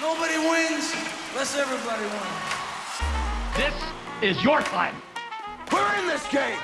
Nobody 0.00 0.38
wins 0.38 0.94
unless 1.32 1.54
everybody 1.58 2.02
wins. 2.04 2.40
This 3.54 3.74
is 4.22 4.42
your 4.42 4.62
time. 4.62 4.94
We're 5.70 5.94
in 5.96 6.06
this 6.06 6.26
game. 6.28 6.58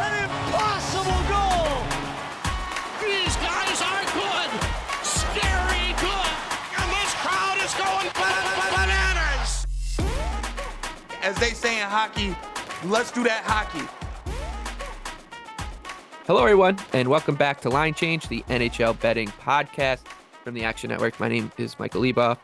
An 0.00 0.24
impossible 0.24 1.22
goal! 1.28 1.84
These 3.04 3.36
guys 3.36 3.82
are 3.84 4.04
good! 4.16 4.50
Scary 5.04 5.92
good! 6.00 6.32
And 6.80 6.88
this 6.96 7.12
crowd 7.20 7.58
is 7.62 7.74
going 7.74 8.08
bananas! 8.72 9.66
As 11.22 11.36
they 11.36 11.50
say 11.50 11.82
in 11.82 11.86
hockey, 11.86 12.34
let's 12.86 13.12
do 13.12 13.22
that 13.24 13.44
hockey. 13.44 13.86
Hello, 16.26 16.42
everyone, 16.42 16.78
and 16.94 17.08
welcome 17.08 17.34
back 17.34 17.60
to 17.60 17.68
Line 17.68 17.92
Change, 17.92 18.28
the 18.28 18.40
NHL 18.48 18.98
betting 18.98 19.28
podcast 19.28 20.06
from 20.42 20.54
the 20.54 20.64
Action 20.64 20.88
Network. 20.88 21.20
My 21.20 21.28
name 21.28 21.52
is 21.58 21.78
Michael 21.78 22.00
Leboff, 22.00 22.38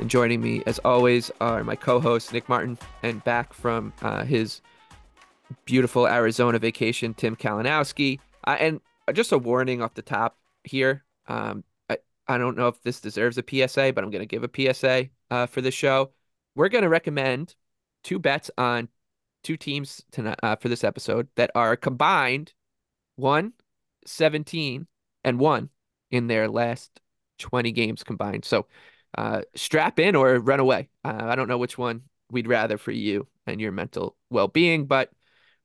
and 0.00 0.10
joining 0.10 0.40
me, 0.40 0.64
as 0.66 0.80
always, 0.80 1.30
are 1.40 1.62
my 1.62 1.76
co-host 1.76 2.32
Nick 2.32 2.48
Martin, 2.48 2.76
and 3.04 3.22
back 3.22 3.52
from 3.52 3.92
uh, 4.02 4.24
his 4.24 4.62
beautiful 5.64 6.08
Arizona 6.08 6.58
vacation, 6.58 7.14
Tim 7.14 7.36
Kalinowski. 7.36 8.18
Uh, 8.48 8.56
and 8.58 8.80
just 9.12 9.30
a 9.30 9.38
warning 9.38 9.80
off 9.80 9.94
the 9.94 10.02
top 10.02 10.36
here: 10.64 11.04
um, 11.28 11.62
I 11.88 11.98
I 12.26 12.36
don't 12.36 12.56
know 12.56 12.66
if 12.66 12.82
this 12.82 13.00
deserves 13.00 13.38
a 13.38 13.44
PSA, 13.48 13.92
but 13.94 14.02
I'm 14.02 14.10
going 14.10 14.26
to 14.26 14.26
give 14.26 14.42
a 14.42 14.74
PSA 14.74 15.08
uh, 15.30 15.46
for 15.46 15.60
the 15.60 15.70
show. 15.70 16.10
We're 16.56 16.68
going 16.68 16.82
to 16.82 16.88
recommend 16.88 17.54
two 18.02 18.18
bets 18.18 18.50
on 18.58 18.88
two 19.44 19.56
teams 19.56 20.02
tonight 20.10 20.40
uh, 20.42 20.56
for 20.56 20.68
this 20.68 20.82
episode 20.82 21.28
that 21.36 21.52
are 21.54 21.76
combined 21.76 22.54
one 23.20 23.52
17 24.06 24.86
and 25.24 25.38
one 25.38 25.68
in 26.10 26.26
their 26.26 26.48
last 26.48 27.00
20 27.38 27.72
games 27.72 28.02
combined. 28.02 28.44
So 28.44 28.66
uh, 29.16 29.42
strap 29.54 29.98
in 29.98 30.14
or 30.16 30.38
run 30.38 30.60
away. 30.60 30.88
Uh, 31.04 31.18
I 31.20 31.36
don't 31.36 31.48
know 31.48 31.58
which 31.58 31.78
one 31.78 32.02
we'd 32.30 32.48
rather 32.48 32.78
for 32.78 32.92
you 32.92 33.26
and 33.46 33.60
your 33.60 33.72
mental 33.72 34.16
well 34.30 34.48
being, 34.48 34.86
but 34.86 35.10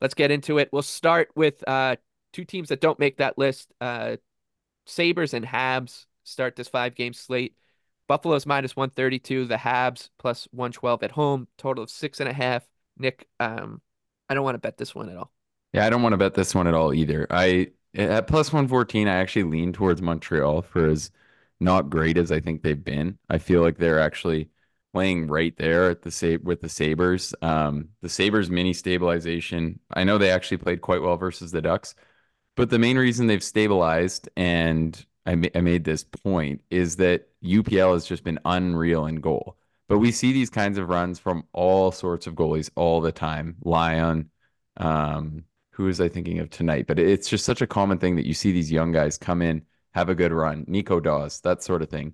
let's 0.02 0.14
get 0.14 0.32
into 0.32 0.58
it. 0.58 0.70
We'll 0.72 0.82
start 0.82 1.30
with 1.36 1.68
uh, 1.68 1.96
two 2.34 2.46
teams 2.46 2.70
that 2.70 2.82
don't 2.82 3.00
make 3.00 3.18
that 3.18 3.38
list 3.38 3.72
uh, 3.80 4.18
Sabres 4.86 5.34
and 5.34 5.46
Habs 5.46 6.06
start 6.24 6.56
this 6.56 6.68
five 6.68 6.96
game 6.96 7.14
slate. 7.14 7.56
Buffalo's 8.08 8.46
minus 8.46 8.76
132, 8.76 9.46
the 9.46 9.56
Habs 9.56 10.10
plus 10.20 10.48
112 10.52 11.04
at 11.04 11.12
home, 11.12 11.48
total 11.58 11.84
of 11.84 11.90
six 11.90 12.20
and 12.20 12.30
a 12.30 12.34
half. 12.34 12.64
Nick, 12.98 13.28
um, 13.40 13.82
I 14.30 14.36
don't 14.36 14.44
want 14.44 14.56
to 14.56 14.60
bet 14.60 14.78
this 14.78 14.94
one 14.94 15.10
at 15.10 15.18
all. 15.18 15.32
Yeah, 15.76 15.86
I 15.86 15.90
don't 15.90 16.02
want 16.02 16.14
to 16.14 16.18
bet 16.18 16.34
this 16.36 16.56
one 16.56 16.68
at 16.68 16.74
all 16.74 16.94
either. 16.94 17.28
I 17.30 17.72
at 17.94 18.28
plus 18.28 18.52
114, 18.54 19.08
I 19.08 19.16
actually 19.16 19.44
lean 19.44 19.74
towards 19.74 20.02
Montreal 20.02 20.62
for 20.62 20.88
as 20.88 21.12
not 21.60 21.90
great 21.90 22.18
as 22.18 22.32
I 22.32 22.40
think 22.40 22.62
they've 22.62 22.82
been. 22.84 23.18
I 23.30 23.38
feel 23.40 23.62
like 23.62 23.78
they're 23.78 24.00
actually 24.00 24.50
playing 24.94 25.28
right 25.28 25.56
there 25.58 25.90
at 25.90 26.02
the 26.02 26.12
sa- 26.12 26.38
with 26.44 26.62
the 26.62 26.70
Sabres. 26.70 27.34
Um, 27.42 27.90
the 28.02 28.10
Sabres 28.10 28.50
mini 28.50 28.74
stabilization. 28.74 29.80
I 29.92 30.04
know 30.06 30.18
they 30.18 30.30
actually 30.32 30.58
played 30.58 30.82
quite 30.82 31.02
well 31.02 31.18
versus 31.18 31.52
the 31.52 31.62
Ducks, 31.62 31.96
but 32.56 32.70
the 32.70 32.80
main 32.80 32.98
reason 32.98 33.28
they've 33.28 33.44
stabilized 33.44 34.30
and 34.38 35.06
I, 35.26 35.36
ma- 35.36 35.50
I 35.56 35.62
made 35.62 35.84
this 35.84 36.04
point 36.04 36.62
is 36.70 36.98
that 36.98 37.30
UPL 37.44 37.94
has 37.94 38.06
just 38.06 38.24
been 38.24 38.40
unreal 38.46 39.06
in 39.08 39.18
goal. 39.18 39.58
But 39.90 40.00
we 40.00 40.12
see 40.12 40.32
these 40.34 40.50
kinds 40.50 40.78
of 40.78 40.90
runs 40.90 41.20
from 41.20 41.46
all 41.54 41.92
sorts 41.92 42.28
of 42.28 42.36
goalies 42.36 42.70
all 42.76 43.02
the 43.02 43.12
time. 43.12 43.58
Lyon, 43.64 44.32
um, 44.78 45.46
who 45.76 45.86
was 45.86 46.00
I 46.00 46.08
thinking 46.08 46.40
of 46.40 46.50
tonight? 46.50 46.88
But 46.88 47.00
it's 47.00 47.28
just 47.28 47.44
such 47.44 47.62
a 47.62 47.68
common 47.68 47.98
thing 47.98 48.16
that 48.16 48.26
you 48.26 48.34
see 48.34 48.54
these 48.54 48.72
young 48.72 48.94
guys 48.94 49.18
come 49.18 49.42
in, 49.42 49.62
have 49.94 50.08
a 50.08 50.16
good 50.16 50.32
run, 50.32 50.64
Nico 50.68 51.02
Daws, 51.02 51.42
that 51.42 51.62
sort 51.62 51.82
of 51.82 51.90
thing. 51.90 52.14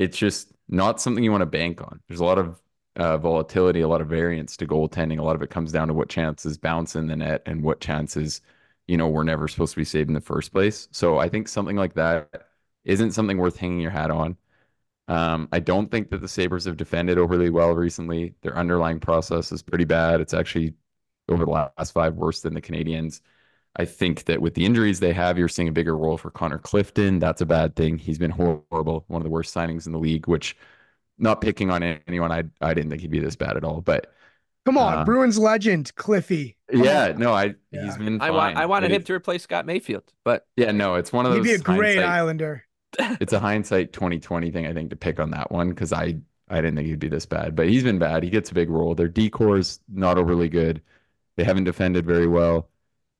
It's 0.00 0.18
just 0.18 0.52
not 0.68 1.00
something 1.00 1.22
you 1.22 1.30
want 1.30 1.42
to 1.42 1.46
bank 1.46 1.80
on. 1.80 2.00
There's 2.08 2.20
a 2.20 2.24
lot 2.24 2.38
of 2.38 2.60
uh, 2.96 3.16
volatility, 3.18 3.80
a 3.80 3.88
lot 3.88 4.00
of 4.00 4.08
variance 4.08 4.56
to 4.56 4.66
goaltending. 4.66 5.20
A 5.20 5.22
lot 5.22 5.36
of 5.36 5.42
it 5.42 5.50
comes 5.50 5.70
down 5.70 5.86
to 5.86 5.94
what 5.94 6.08
chances 6.08 6.58
bounce 6.58 6.96
in 6.96 7.06
the 7.06 7.14
net 7.14 7.42
and 7.46 7.62
what 7.62 7.80
chances, 7.80 8.40
you 8.88 8.96
know, 8.96 9.08
were 9.08 9.22
never 9.22 9.46
supposed 9.46 9.74
to 9.74 9.80
be 9.80 9.84
saved 9.84 10.08
in 10.08 10.14
the 10.14 10.20
first 10.20 10.52
place. 10.52 10.88
So 10.90 11.18
I 11.18 11.28
think 11.28 11.46
something 11.46 11.76
like 11.76 11.94
that 11.94 12.48
isn't 12.84 13.12
something 13.12 13.38
worth 13.38 13.56
hanging 13.56 13.80
your 13.80 13.92
hat 13.92 14.10
on. 14.10 14.36
Um, 15.06 15.48
I 15.52 15.60
don't 15.60 15.90
think 15.90 16.10
that 16.10 16.20
the 16.20 16.28
Sabres 16.28 16.64
have 16.64 16.76
defended 16.76 17.18
overly 17.18 17.50
well 17.50 17.72
recently. 17.72 18.34
Their 18.42 18.56
underlying 18.56 18.98
process 18.98 19.52
is 19.52 19.62
pretty 19.62 19.84
bad. 19.84 20.20
It's 20.20 20.34
actually 20.34 20.74
over 21.28 21.44
the 21.44 21.50
last 21.50 21.92
five 21.92 22.14
worse 22.14 22.40
than 22.40 22.54
the 22.54 22.62
Canadiens. 22.62 23.20
I 23.76 23.84
think 23.84 24.24
that 24.24 24.40
with 24.42 24.54
the 24.54 24.64
injuries 24.64 25.00
they 25.00 25.12
have, 25.12 25.38
you're 25.38 25.48
seeing 25.48 25.68
a 25.68 25.72
bigger 25.72 25.96
role 25.96 26.16
for 26.18 26.30
Connor 26.30 26.58
Clifton. 26.58 27.18
That's 27.18 27.42
a 27.42 27.46
bad 27.46 27.76
thing. 27.76 27.98
He's 27.98 28.18
been 28.18 28.30
horrible, 28.30 29.04
one 29.08 29.20
of 29.20 29.24
the 29.24 29.30
worst 29.30 29.54
signings 29.54 29.86
in 29.86 29.92
the 29.92 29.98
league. 29.98 30.26
Which, 30.28 30.56
not 31.18 31.40
picking 31.40 31.70
on 31.70 31.82
anyone, 31.82 32.32
I 32.32 32.44
I 32.60 32.74
didn't 32.74 32.90
think 32.90 33.02
he'd 33.02 33.10
be 33.10 33.20
this 33.20 33.36
bad 33.36 33.56
at 33.56 33.64
all. 33.64 33.80
But 33.82 34.12
Come 34.64 34.78
on, 34.78 34.98
Uh, 34.98 35.04
Bruins 35.04 35.38
legend 35.38 35.94
Cliffy. 35.94 36.56
Come 36.72 36.82
yeah, 36.84 37.10
on. 37.10 37.18
no, 37.18 37.32
I 37.32 37.54
Yeah. 37.70 37.84
he's 37.84 37.96
been. 37.96 38.20
I 38.20 38.30
want. 38.30 38.56
I 38.56 38.66
wanted 38.66 38.88
But 38.90 38.96
him 38.96 39.02
to 39.04 39.12
replace 39.14 39.42
Scott 39.44 39.64
Mayfield, 39.66 40.04
but 40.24 40.44
Yeah, 40.56 40.72
no, 40.72 40.96
it's 40.96 41.12
one 41.12 41.24
of 41.26 41.32
those. 41.32 41.46
He'd 41.46 41.52
be 41.52 41.54
a 41.54 41.58
great 41.58 41.98
Islander. 42.00 42.64
it's 43.20 43.32
a 43.32 43.38
hindsight 43.38 43.92
2020 43.92 44.50
thing, 44.50 44.66
I 44.66 44.72
think, 44.72 44.90
to 44.90 44.96
pick 44.96 45.20
on 45.20 45.30
that 45.30 45.50
one 45.52 45.68
because 45.70 45.92
I 45.92 46.18
I 46.48 46.56
didn't 46.60 46.76
think 46.76 46.88
he'd 46.88 46.98
be 46.98 47.08
this 47.08 47.26
bad, 47.26 47.54
but 47.56 47.68
he's 47.68 47.82
been 47.84 47.98
bad. 47.98 48.22
He 48.22 48.30
gets 48.30 48.50
a 48.50 48.54
big 48.54 48.70
role. 48.70 48.94
Their 48.94 49.08
D-core's 49.08 49.80
not 49.88 50.16
overly 50.18 50.48
good. 50.48 50.80
They 51.36 51.44
haven't 51.44 51.64
defended 51.64 52.06
very 52.06 52.26
well. 52.26 52.70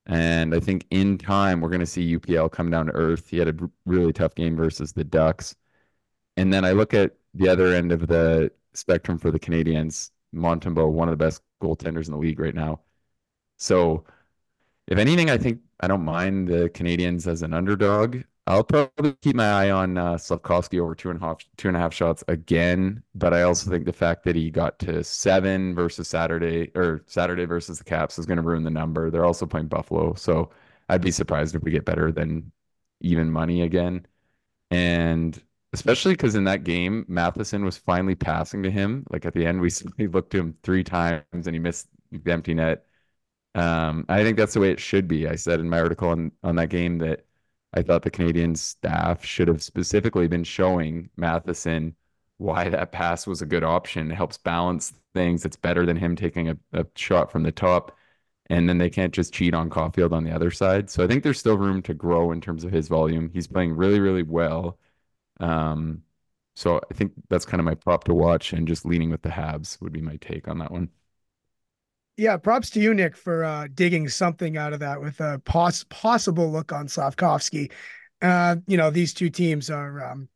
And 0.07 0.55
I 0.55 0.61
think 0.61 0.87
in 0.91 1.19
time, 1.19 1.61
we're 1.61 1.69
going 1.69 1.81
to 1.81 1.87
see 1.87 2.17
UPL 2.17 2.51
come 2.51 2.71
down 2.71 2.87
to 2.87 2.93
earth. 2.93 3.29
He 3.29 3.39
had 3.39 3.49
a 3.49 3.71
really 3.87 4.13
tough 4.13 4.35
game 4.35 4.57
versus 4.57 4.93
the 4.93 5.05
Ducks. 5.05 5.57
And 6.37 6.53
then 6.53 6.65
I 6.65 6.73
look 6.73 6.95
at 6.95 7.17
the 7.35 7.49
other 7.49 7.75
end 7.75 7.93
of 7.93 8.07
the 8.07 8.53
spectrum 8.75 9.19
for 9.19 9.31
the 9.31 9.39
Canadiens, 9.41 10.11
Montembeault, 10.35 10.93
one 10.93 11.09
of 11.09 11.13
the 11.13 11.25
best 11.25 11.43
goaltenders 11.63 12.07
in 12.07 12.13
the 12.13 12.19
league 12.19 12.41
right 12.41 12.55
now. 12.55 12.81
So, 13.59 14.05
if 14.89 14.99
anything, 14.99 15.31
I 15.31 15.39
think 15.39 15.61
I 15.81 15.89
don't 15.89 16.05
mind 16.05 16.49
the 16.49 16.71
Canadiens 16.71 17.27
as 17.27 17.43
an 17.43 17.53
underdog. 17.55 18.23
I'll 18.49 18.63
probably 18.63 19.15
keep 19.23 19.35
my 19.35 19.49
eye 19.51 19.71
on 19.71 19.99
uh, 19.99 20.17
Slavkovsky 20.19 20.79
over 20.79 20.95
two 20.95 21.11
and 21.11 21.21
a 21.21 21.25
half 21.25 21.39
two 21.57 21.67
and 21.69 21.77
a 21.77 21.81
half 21.81 21.93
shots 21.93 22.23
again, 22.29 23.03
but 23.15 23.35
I 23.35 23.43
also 23.43 23.69
think 23.71 23.85
the 23.87 23.93
fact 23.93 24.23
that 24.25 24.37
he 24.37 24.51
got 24.53 24.79
to 24.81 25.03
seven 25.03 25.75
versus 25.75 26.07
Saturday 26.09 26.71
or 26.77 27.03
Saturday 27.07 27.45
versus 27.45 27.79
the 27.79 27.85
Caps 27.85 28.19
is 28.21 28.27
going 28.27 28.37
to 28.37 28.43
ruin 28.45 28.63
the 28.63 28.71
number. 28.71 29.11
They're 29.11 29.25
also 29.25 29.47
playing 29.47 29.67
Buffalo, 29.69 30.15
so 30.15 30.51
I'd 30.89 31.03
be 31.03 31.11
surprised 31.11 31.57
if 31.57 31.63
we 31.63 31.73
get 31.73 31.85
better 31.85 32.13
than 32.13 32.53
even 33.01 33.31
money 33.33 33.63
again. 33.63 34.07
And 34.71 35.43
especially 35.73 36.15
because 36.15 36.35
in 36.37 36.45
that 36.45 36.65
game, 36.65 37.05
Matheson 37.09 37.65
was 37.65 37.79
finally 37.79 38.15
passing 38.17 38.63
to 38.65 38.71
him. 38.71 39.07
Like 39.11 39.27
at 39.27 39.35
the 39.35 39.47
end, 39.47 39.61
we 39.61 39.71
looked 40.09 40.33
to 40.33 40.39
him 40.41 40.57
three 40.63 40.85
times 40.85 41.25
and 41.33 41.55
he 41.55 41.59
missed 41.61 41.89
the 42.13 42.33
empty 42.33 42.55
net. 42.55 42.87
Um, 43.55 44.07
I 44.09 44.23
think 44.25 44.37
that's 44.39 44.55
the 44.55 44.61
way 44.61 44.71
it 44.71 44.81
should 44.81 45.09
be. 45.09 45.29
I 45.29 45.37
said 45.37 45.61
in 45.61 45.69
my 45.71 45.81
article 45.81 46.11
on 46.11 46.33
on 46.45 46.57
that 46.57 46.69
game 46.71 46.99
that 46.99 47.26
I 47.77 47.83
thought 47.83 48.03
the 48.03 48.11
Canadian 48.11 48.55
staff 48.57 49.25
should 49.25 49.49
have 49.49 49.63
specifically 49.63 50.29
been 50.29 50.45
showing 50.45 51.11
Matheson 51.17 51.97
why 52.39 52.69
that 52.69 52.93
pass 52.93 53.27
was 53.27 53.43
a 53.43 53.47
good 53.47 53.65
option. 53.65 54.11
It 54.11 54.15
helps 54.17 54.39
balance 54.39 54.95
things. 55.15 55.45
It's 55.45 55.57
better 55.57 55.87
than 55.87 55.97
him 55.97 56.17
taking 56.17 56.49
a, 56.51 56.59
a 56.73 56.87
shot 56.97 57.31
from 57.33 57.43
the 57.45 57.53
top. 57.53 57.97
And 58.49 58.69
then 58.69 58.79
they 58.79 58.91
can't 58.91 59.13
just 59.15 59.35
cheat 59.35 59.55
on 59.55 59.71
Caulfield 59.71 60.13
on 60.13 60.25
the 60.25 60.33
other 60.33 60.51
side. 60.53 60.89
So 60.91 61.03
I 61.05 61.09
think 61.09 61.23
there's 61.25 61.39
still 61.41 61.59
room 61.59 61.83
to 61.83 61.95
grow 61.95 62.33
in 62.33 62.41
terms 62.41 62.65
of 62.65 62.73
his 62.73 62.89
volume. 62.89 63.31
He's 63.33 63.49
playing 63.49 63.75
really, 63.75 64.01
really 64.01 64.23
well. 64.23 64.79
Um, 65.41 66.03
so 66.55 66.81
I 66.91 66.95
think 66.95 67.13
that's 67.29 67.45
kind 67.45 67.61
of 67.61 67.65
my 67.67 67.75
prop 67.75 68.05
to 68.05 68.15
watch, 68.15 68.53
and 68.53 68.69
just 68.69 68.87
leaning 68.87 69.11
with 69.11 69.23
the 69.23 69.31
Habs 69.31 69.81
would 69.83 69.93
be 69.93 70.03
my 70.03 70.17
take 70.19 70.49
on 70.49 70.59
that 70.59 70.73
one. 70.73 70.91
Yeah, 72.17 72.39
props 72.39 72.71
to 72.71 72.81
you, 72.81 72.95
Nick, 72.95 73.15
for 73.17 73.45
uh, 73.45 73.69
digging 73.75 74.09
something 74.09 74.57
out 74.57 74.73
of 74.73 74.81
that 74.81 75.01
with 75.01 75.21
a 75.21 75.39
poss- 75.45 75.85
possible 75.91 76.51
look 76.51 76.73
on 76.73 76.89
Slavkovsky. 76.89 77.71
Uh, 78.23 78.57
you 78.67 78.79
know, 78.79 78.91
these 78.91 79.13
two 79.13 79.29
teams 79.29 79.69
are, 79.69 80.03
um, 80.03 80.29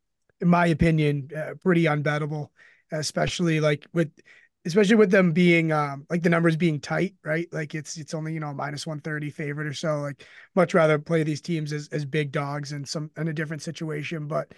in 0.42 0.48
my 0.48 0.66
opinion, 0.66 1.30
uh, 1.34 1.54
pretty 1.62 1.84
unbettable, 1.84 2.48
especially 2.92 3.60
like 3.60 3.86
with, 3.94 4.10
especially 4.66 4.96
with 4.96 5.10
them 5.10 5.32
being 5.32 5.72
um, 5.72 6.04
like 6.10 6.22
the 6.22 6.28
numbers 6.28 6.54
being 6.54 6.80
tight, 6.80 7.14
right? 7.24 7.48
Like 7.50 7.74
it's 7.74 7.96
it's 7.96 8.12
only 8.12 8.34
you 8.34 8.40
know 8.40 8.52
minus 8.52 8.86
one 8.86 9.00
thirty 9.00 9.30
favorite 9.30 9.66
or 9.66 9.72
so. 9.72 10.00
Like 10.00 10.26
much 10.54 10.74
rather 10.74 10.98
play 10.98 11.22
these 11.22 11.40
teams 11.40 11.72
as 11.72 11.88
as 11.92 12.04
big 12.04 12.30
dogs 12.30 12.72
in 12.72 12.84
some 12.84 13.10
in 13.16 13.28
a 13.28 13.32
different 13.32 13.62
situation. 13.62 14.26
But 14.26 14.52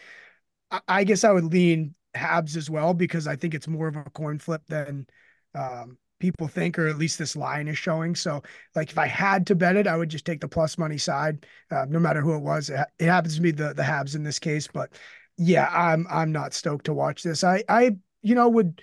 I, 0.71 0.81
I 0.89 1.05
guess 1.05 1.25
I 1.25 1.33
would 1.33 1.45
lean 1.45 1.95
Habs 2.17 2.57
as 2.57 2.71
well 2.71 2.95
because 2.95 3.27
I 3.27 3.37
think 3.37 3.55
it's 3.55 3.69
more 3.69 3.89
of 3.89 3.97
a 3.97 4.05
coin 4.11 4.39
flip 4.39 4.63
than 4.69 5.07
um, 5.55 5.99
people 6.23 6.47
think, 6.49 6.79
or 6.79 6.87
at 6.87 6.97
least 6.99 7.19
this 7.19 7.37
line 7.37 7.69
is 7.69 7.77
showing. 7.77 8.15
So, 8.15 8.43
like, 8.77 8.91
if 8.91 8.97
I 8.99 9.09
had 9.09 9.47
to 9.49 9.57
bet 9.57 9.77
it, 9.77 9.89
I 9.89 9.97
would 9.97 10.09
just 10.09 10.25
take 10.25 10.41
the 10.41 10.49
plus 10.49 10.79
money 10.79 10.97
side, 10.99 11.45
uh, 11.71 11.85
no 11.89 11.99
matter 11.99 12.23
who 12.23 12.35
it 12.37 12.43
was. 12.43 12.71
It, 12.71 12.81
it 13.01 13.07
happens 13.07 13.35
to 13.37 13.43
be 13.43 13.51
the 13.51 13.75
the 13.75 13.83
Habs 13.83 14.15
in 14.15 14.23
this 14.23 14.39
case, 14.39 14.69
but 14.73 14.93
yeah, 15.37 15.69
I'm 15.73 16.07
I'm 16.09 16.33
not 16.33 16.55
stoked 16.55 16.87
to 16.87 16.95
watch 16.95 17.23
this. 17.25 17.45
I 17.45 17.65
I 17.69 17.97
you 18.23 18.35
know 18.37 18.49
would 18.49 18.81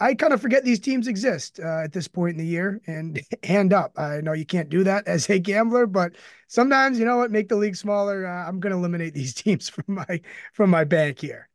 I 0.00 0.14
kind 0.14 0.32
of 0.32 0.40
forget 0.40 0.64
these 0.64 0.80
teams 0.80 1.06
exist 1.08 1.60
uh, 1.60 1.82
at 1.84 1.92
this 1.92 2.08
point 2.08 2.32
in 2.32 2.38
the 2.38 2.46
year 2.46 2.80
and 2.86 3.20
hand 3.44 3.72
up. 3.74 3.98
I 3.98 4.22
know 4.22 4.32
you 4.32 4.46
can't 4.46 4.70
do 4.70 4.82
that 4.84 5.06
as 5.06 5.28
a 5.30 5.38
gambler, 5.38 5.86
but 5.86 6.14
sometimes 6.48 6.98
you 6.98 7.04
know 7.04 7.18
what, 7.18 7.30
make 7.30 7.48
the 7.48 7.56
league 7.56 7.76
smaller. 7.76 8.26
Uh, 8.26 8.48
I'm 8.48 8.60
going 8.60 8.72
to 8.72 8.78
eliminate 8.78 9.14
these 9.14 9.34
teams 9.44 9.68
from 9.68 9.84
my 9.88 10.22
from 10.54 10.70
my 10.70 10.84
bank 10.84 11.20
here. 11.20 11.49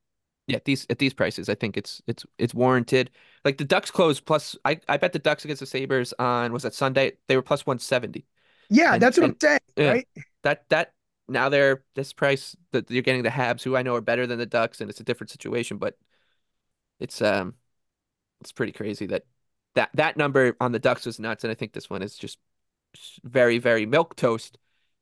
Yeah, 0.47 0.57
at 0.57 0.65
these 0.65 0.86
at 0.92 1.00
these 1.00 1.13
prices, 1.13 1.50
I 1.50 1.56
think 1.56 1.75
it's 1.75 2.01
it's 2.07 2.24
it's 2.38 2.53
warranted. 2.53 3.09
Like 3.44 3.57
the 3.57 3.65
Ducks 3.65 3.89
closed 3.89 4.25
plus, 4.25 4.56
I 4.63 4.80
I 4.88 4.97
bet 4.97 5.12
the 5.13 5.19
Ducks 5.19 5.44
against 5.44 5.59
the 5.62 5.65
Sabres 5.65 6.13
on 6.19 6.53
was 6.53 6.63
that 6.63 6.74
Sunday 6.75 7.13
they 7.27 7.36
were 7.36 7.42
plus 7.42 7.65
one 7.65 7.80
seventy. 7.80 8.25
Yeah, 8.69 8.94
And- 8.94 9.01
that's 9.01 9.18
what 9.18 9.24
and- 9.25 9.33
I'm 9.33 9.39
saying. 9.39 9.59
yeah. 9.75 9.89
Right? 9.92 10.07
That 10.44 10.65
that 10.69 10.94
now 11.27 11.50
they're 11.50 11.83
this 11.95 12.13
price 12.13 12.56
that 12.71 12.92
you're 12.92 13.01
getting 13.01 13.24
the 13.24 13.30
Habs, 13.30 13.63
who 13.63 13.75
I 13.75 13.81
know 13.81 13.95
are 13.95 14.01
better 14.01 14.27
than 14.27 14.38
the 14.38 14.45
Ducks, 14.45 14.81
and 14.81 14.89
it's 14.89 15.00
a 15.00 15.03
different 15.03 15.31
situation, 15.31 15.77
but 15.77 15.97
it's 17.00 17.21
um 17.24 17.56
it's 18.42 18.51
pretty 18.51 18.71
crazy 18.71 19.07
that 19.07 19.24
that 19.74 19.89
that 19.95 20.15
number 20.18 20.56
on 20.59 20.71
the 20.71 20.80
Ducks 20.80 21.07
was 21.07 21.19
nuts, 21.19 21.44
and 21.44 21.50
I 21.50 21.56
think 21.56 21.74
this 21.74 21.89
one 21.89 22.03
is 22.03 22.15
just 22.15 22.38
very 23.24 23.57
very 23.57 23.88
milk 23.88 24.15
toast. 24.15 24.59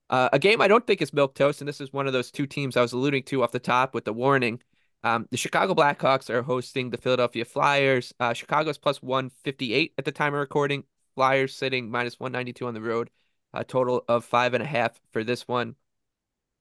Uh, 0.09 0.29
a 0.31 0.39
game 0.39 0.61
I 0.61 0.67
don't 0.67 0.85
think 0.87 1.01
is 1.01 1.11
milk 1.11 1.35
toast, 1.35 1.59
and 1.61 1.67
this 1.67 1.81
is 1.81 1.91
one 1.91 2.07
of 2.07 2.13
those 2.13 2.31
two 2.31 2.45
teams 2.47 2.77
I 2.77 2.81
was 2.81 2.93
alluding 2.93 3.23
to 3.23 3.43
off 3.43 3.51
the 3.51 3.59
top 3.59 3.93
with 3.93 4.05
the 4.05 4.13
warning. 4.13 4.61
Um, 5.03 5.27
the 5.31 5.37
Chicago 5.37 5.73
Blackhawks 5.73 6.29
are 6.29 6.43
hosting 6.43 6.89
the 6.89 6.97
Philadelphia 6.97 7.43
Flyers. 7.45 8.13
Uh, 8.19 8.33
Chicago's 8.33 8.77
plus 8.77 9.01
158 9.01 9.93
at 9.97 10.05
the 10.05 10.11
time 10.11 10.33
of 10.33 10.39
recording. 10.39 10.83
Flyers 11.15 11.55
sitting 11.55 11.91
minus 11.91 12.19
192 12.19 12.65
on 12.65 12.73
the 12.73 12.81
road. 12.81 13.09
A 13.53 13.63
total 13.63 14.03
of 14.07 14.25
five 14.25 14.53
and 14.53 14.63
a 14.63 14.65
half 14.65 14.99
for 15.11 15.23
this 15.23 15.47
one. 15.47 15.75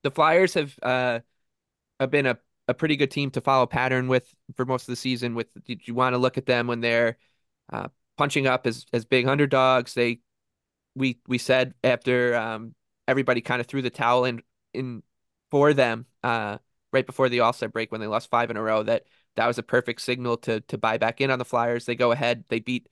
The 0.03 0.11
Flyers 0.11 0.55
have 0.55 0.79
uh 0.83 1.21
have 2.00 2.11
been 2.11 2.27
a, 2.27 2.39
a 2.69 2.75
pretty 2.75 2.97
good 2.97 3.11
team 3.11 3.31
to 3.31 3.41
follow 3.41 3.67
pattern 3.67 4.09
with 4.09 4.35
for 4.56 4.67
most 4.67 4.83
of 4.83 4.93
the 4.93 4.97
season. 4.97 5.35
With 5.35 5.49
did 5.65 5.87
you 5.87 5.94
want 5.94 6.15
to 6.15 6.19
look 6.19 6.37
at 6.37 6.47
them 6.47 6.67
when 6.67 6.81
they're 6.81 7.17
uh, 7.73 7.89
punching 8.19 8.47
up 8.47 8.67
as 8.67 8.85
as 8.93 9.05
big 9.05 9.27
underdogs? 9.27 9.94
They 9.94 10.21
we 10.94 11.19
we 11.27 11.39
said 11.39 11.75
after 11.83 12.35
um 12.37 12.75
everybody 13.09 13.41
kind 13.41 13.61
of 13.61 13.67
threw 13.67 13.83
the 13.83 13.91
towel 13.91 14.25
in 14.25 14.43
in 14.75 15.03
for 15.50 15.73
them 15.73 16.06
uh 16.23 16.59
right 16.93 17.06
before 17.06 17.29
the 17.29 17.41
All-Star 17.41 17.69
break 17.69 17.91
when 17.91 18.00
they 18.00 18.06
lost 18.06 18.31
five 18.31 18.50
in 18.50 18.56
a 18.56 18.62
row 18.62 18.83
that 18.83 19.05
that 19.37 19.47
was 19.47 19.59
a 19.59 19.62
perfect 19.62 20.00
signal 20.03 20.37
to 20.39 20.61
to 20.62 20.79
buy 20.79 20.99
back 20.99 21.21
in 21.21 21.31
on 21.31 21.39
the 21.39 21.44
Flyers. 21.44 21.87
They 21.87 21.94
go 21.94 22.12
ahead, 22.12 22.44
they 22.49 22.61
beat 22.61 22.89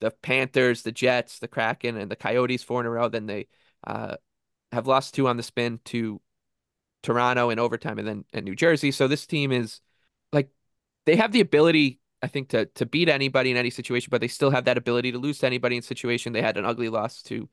the 0.00 0.10
Panthers, 0.10 0.82
the 0.82 0.92
Jets, 0.92 1.38
the 1.38 1.48
Kraken, 1.48 1.96
and 1.96 2.10
the 2.10 2.16
Coyotes 2.16 2.62
four 2.62 2.80
in 2.80 2.86
a 2.86 2.90
row. 2.90 3.08
Then 3.08 3.26
they 3.26 3.48
uh 3.86 4.16
have 4.72 4.86
lost 4.86 5.14
two 5.14 5.28
on 5.28 5.36
the 5.36 5.42
spin 5.42 5.80
to 5.86 6.20
Toronto 7.02 7.50
in 7.50 7.58
overtime 7.58 7.98
and 7.98 8.06
then 8.06 8.24
and 8.32 8.44
New 8.44 8.54
Jersey. 8.54 8.90
So 8.90 9.08
this 9.08 9.26
team 9.26 9.52
is 9.52 9.80
like 10.32 10.50
they 11.06 11.16
have 11.16 11.32
the 11.32 11.40
ability, 11.40 12.00
I 12.22 12.28
think, 12.28 12.50
to 12.50 12.66
to 12.66 12.86
beat 12.86 13.08
anybody 13.08 13.50
in 13.50 13.56
any 13.56 13.70
situation, 13.70 14.08
but 14.10 14.20
they 14.20 14.28
still 14.28 14.50
have 14.50 14.66
that 14.66 14.78
ability 14.78 15.12
to 15.12 15.18
lose 15.18 15.38
to 15.38 15.46
anybody 15.46 15.76
in 15.76 15.82
situation. 15.82 16.32
They 16.32 16.42
had 16.42 16.56
an 16.56 16.64
ugly 16.66 16.88
loss 16.88 17.22
to 17.24 17.48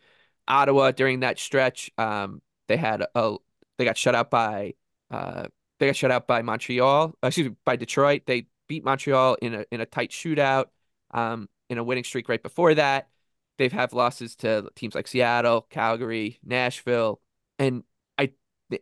Ottawa 0.47 0.91
during 0.91 1.21
that 1.21 1.39
stretch. 1.39 1.91
Um, 1.97 2.41
they 2.67 2.77
had 2.77 3.05
a 3.15 3.35
they 3.77 3.85
got 3.85 3.97
shut 3.97 4.15
out 4.15 4.29
by 4.29 4.73
uh 5.11 5.47
they 5.79 5.87
got 5.87 5.95
shut 5.95 6.11
out 6.11 6.27
by 6.27 6.41
Montreal, 6.41 7.15
uh, 7.23 7.27
excuse 7.27 7.49
me, 7.49 7.55
by 7.65 7.75
Detroit. 7.75 8.23
They 8.25 8.47
beat 8.67 8.83
Montreal 8.83 9.35
in 9.41 9.53
a 9.55 9.65
in 9.71 9.81
a 9.81 9.85
tight 9.85 10.11
shootout, 10.11 10.65
um, 11.11 11.49
in 11.69 11.77
a 11.77 11.83
winning 11.83 12.03
streak 12.03 12.29
right 12.29 12.41
before 12.41 12.75
that. 12.75 13.09
They've 13.57 13.71
have 13.71 13.93
losses 13.93 14.35
to 14.37 14.69
teams 14.75 14.95
like 14.95 15.07
Seattle, 15.07 15.61
Calgary, 15.69 16.39
Nashville, 16.43 17.21
and 17.59 17.83
I 18.17 18.31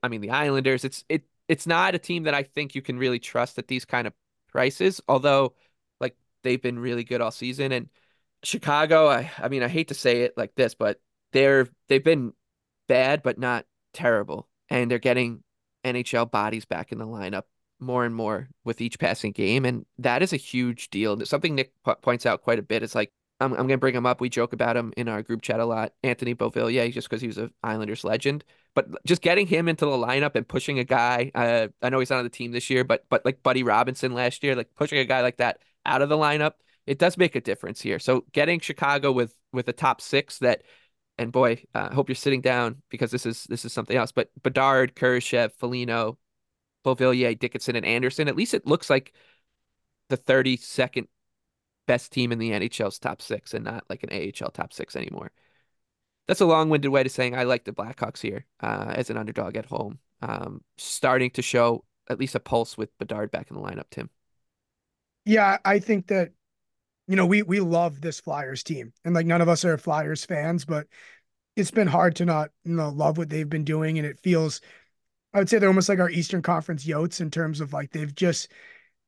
I 0.03 0.07
mean 0.07 0.21
the 0.21 0.31
Islanders. 0.31 0.83
It's 0.83 1.03
it 1.09 1.24
it's 1.47 1.68
not 1.68 1.95
a 1.95 2.00
team 2.00 2.24
that 2.24 2.33
I 2.33 2.44
think 2.44 2.75
you 2.75 2.81
can 2.81 2.98
really 2.98 3.19
trust 3.19 3.57
at 3.57 3.68
these 3.68 3.86
kind 3.86 4.07
of 4.07 4.13
prices, 4.51 5.01
although 5.07 5.53
like 6.00 6.15
they've 6.44 6.62
been 6.62 6.80
really 6.80 7.03
good 7.03 7.21
all 7.21 7.31
season. 7.31 7.71
And 7.71 7.89
Chicago, 8.44 9.07
I 9.07 9.31
I 9.38 9.50
mean 9.50 9.63
I 9.63 9.68
hate 9.68 9.89
to 9.89 9.94
say 9.94 10.21
it 10.24 10.33
like 10.38 10.56
this, 10.56 10.75
but 10.75 11.00
they're 11.31 11.68
they've 11.89 12.03
been 12.03 12.33
bad 12.88 13.24
but 13.24 13.38
not 13.38 13.65
terrible. 13.94 14.48
And 14.69 14.89
they're 14.89 15.00
getting 15.00 15.44
NHL 15.85 16.31
bodies 16.31 16.65
back 16.65 16.91
in 16.91 16.97
the 16.97 17.05
lineup 17.05 17.43
more 17.79 18.05
and 18.05 18.15
more 18.15 18.49
with 18.63 18.81
each 18.81 18.99
passing 18.99 19.31
game. 19.31 19.65
And 19.65 19.85
that 19.99 20.21
is 20.21 20.33
a 20.33 20.37
huge 20.37 20.89
deal. 20.89 21.23
Something 21.25 21.55
Nick 21.55 21.73
po- 21.83 21.95
points 21.95 22.25
out 22.25 22.41
quite 22.41 22.59
a 22.59 22.63
bit 22.63 22.83
is 22.83 22.95
like, 22.95 23.11
I'm, 23.39 23.51
I'm 23.51 23.67
going 23.67 23.69
to 23.69 23.77
bring 23.77 23.95
him 23.95 24.05
up. 24.05 24.21
We 24.21 24.29
joke 24.29 24.53
about 24.53 24.77
him 24.77 24.93
in 24.95 25.09
our 25.09 25.21
group 25.21 25.41
chat 25.41 25.59
a 25.59 25.65
lot. 25.65 25.93
Anthony 26.03 26.33
Beauvillier, 26.33 26.91
just 26.91 27.09
because 27.09 27.21
he 27.21 27.27
was 27.27 27.37
an 27.37 27.51
Islanders 27.63 28.03
legend. 28.03 28.45
But 28.75 28.87
just 29.05 29.21
getting 29.21 29.47
him 29.47 29.67
into 29.67 29.85
the 29.85 29.91
lineup 29.91 30.35
and 30.35 30.47
pushing 30.47 30.79
a 30.79 30.83
guy, 30.83 31.31
uh, 31.35 31.67
I 31.81 31.89
know 31.89 31.99
he's 31.99 32.09
not 32.09 32.19
on 32.19 32.23
the 32.23 32.29
team 32.29 32.51
this 32.51 32.69
year, 32.69 32.83
but 32.83 33.05
but 33.09 33.25
like 33.25 33.43
Buddy 33.43 33.63
Robinson 33.63 34.13
last 34.13 34.43
year, 34.43 34.55
like 34.55 34.69
pushing 34.75 34.99
a 34.99 35.05
guy 35.05 35.21
like 35.21 35.38
that 35.38 35.59
out 35.85 36.01
of 36.01 36.09
the 36.09 36.17
lineup, 36.17 36.53
it 36.85 36.99
does 36.99 37.17
make 37.17 37.35
a 37.35 37.41
difference 37.41 37.81
here. 37.81 37.99
So 37.99 38.25
getting 38.31 38.59
Chicago 38.59 39.11
with 39.11 39.35
with 39.51 39.67
a 39.67 39.73
top 39.73 40.01
six 40.01 40.39
that 40.39 40.63
and 41.17 41.31
boy, 41.31 41.63
uh, 41.73 41.89
I 41.91 41.94
hope 41.94 42.09
you're 42.09 42.15
sitting 42.15 42.41
down 42.41 42.81
because 42.89 43.12
this 43.12 43.25
is 43.25 43.45
this 43.45 43.65
is 43.65 43.73
something 43.73 43.95
else. 43.95 44.12
But 44.12 44.29
Bedard, 44.44 44.95
Kurashev, 44.95 45.53
Foligno, 45.53 46.17
Beauvillier, 46.83 47.38
Dickinson, 47.38 47.75
and 47.75 47.85
Anderson. 47.85 48.27
At 48.27 48.35
least 48.35 48.53
it 48.53 48.67
looks 48.67 48.89
like 48.89 49.13
the 50.09 50.17
32nd 50.17 51.07
best 51.88 52.12
team 52.12 52.31
in 52.31 52.39
the 52.39 52.51
NHL's 52.51 53.00
top 53.00 53.21
six, 53.21 53.53
and 53.53 53.65
not 53.65 53.85
like 53.89 54.03
an 54.03 54.09
AHL 54.12 54.51
top 54.51 54.73
six 54.73 54.95
anymore. 54.95 55.31
That's 56.27 56.41
a 56.41 56.45
long-winded 56.45 56.91
way 56.91 57.03
to 57.03 57.09
saying 57.09 57.35
I 57.35 57.44
like 57.44 57.65
the 57.65 57.71
Blackhawks 57.71 58.19
here 58.19 58.45
uh, 58.59 58.94
as 58.95 59.09
an 59.09 59.17
underdog 59.17 59.56
at 59.56 59.67
home, 59.67 60.00
um, 60.21 60.62
starting 60.77 61.29
to 61.31 61.44
show 61.44 61.85
at 62.09 62.19
least 62.19 62.35
a 62.35 62.39
pulse 62.39 62.77
with 62.77 62.97
Bedard 62.97 63.31
back 63.31 63.50
in 63.50 63.56
the 63.56 63.62
lineup. 63.62 63.89
Tim. 63.91 64.09
Yeah, 65.23 65.57
I 65.63 65.79
think 65.79 66.07
that 66.07 66.31
you 67.07 67.15
know 67.15 67.25
we 67.25 67.41
we 67.43 67.59
love 67.59 68.01
this 68.01 68.19
Flyers 68.19 68.63
team, 68.63 68.93
and 69.03 69.13
like 69.13 69.25
none 69.25 69.41
of 69.41 69.49
us 69.49 69.65
are 69.65 69.77
Flyers 69.77 70.25
fans, 70.25 70.65
but 70.65 70.87
it's 71.55 71.71
been 71.71 71.87
hard 71.87 72.15
to 72.17 72.25
not 72.25 72.51
you 72.63 72.75
know 72.75 72.89
love 72.89 73.17
what 73.17 73.29
they've 73.29 73.49
been 73.49 73.65
doing, 73.65 73.97
and 73.97 74.07
it 74.07 74.19
feels. 74.19 74.61
I 75.33 75.39
would 75.39 75.49
say 75.49 75.59
they're 75.59 75.69
almost 75.69 75.89
like 75.89 75.99
our 75.99 76.09
Eastern 76.09 76.41
Conference 76.41 76.85
Yotes 76.85 77.19
in 77.19 77.29
terms 77.29 77.59
of 77.59 77.73
like 77.73 77.91
they've 77.91 78.13
just 78.15 78.49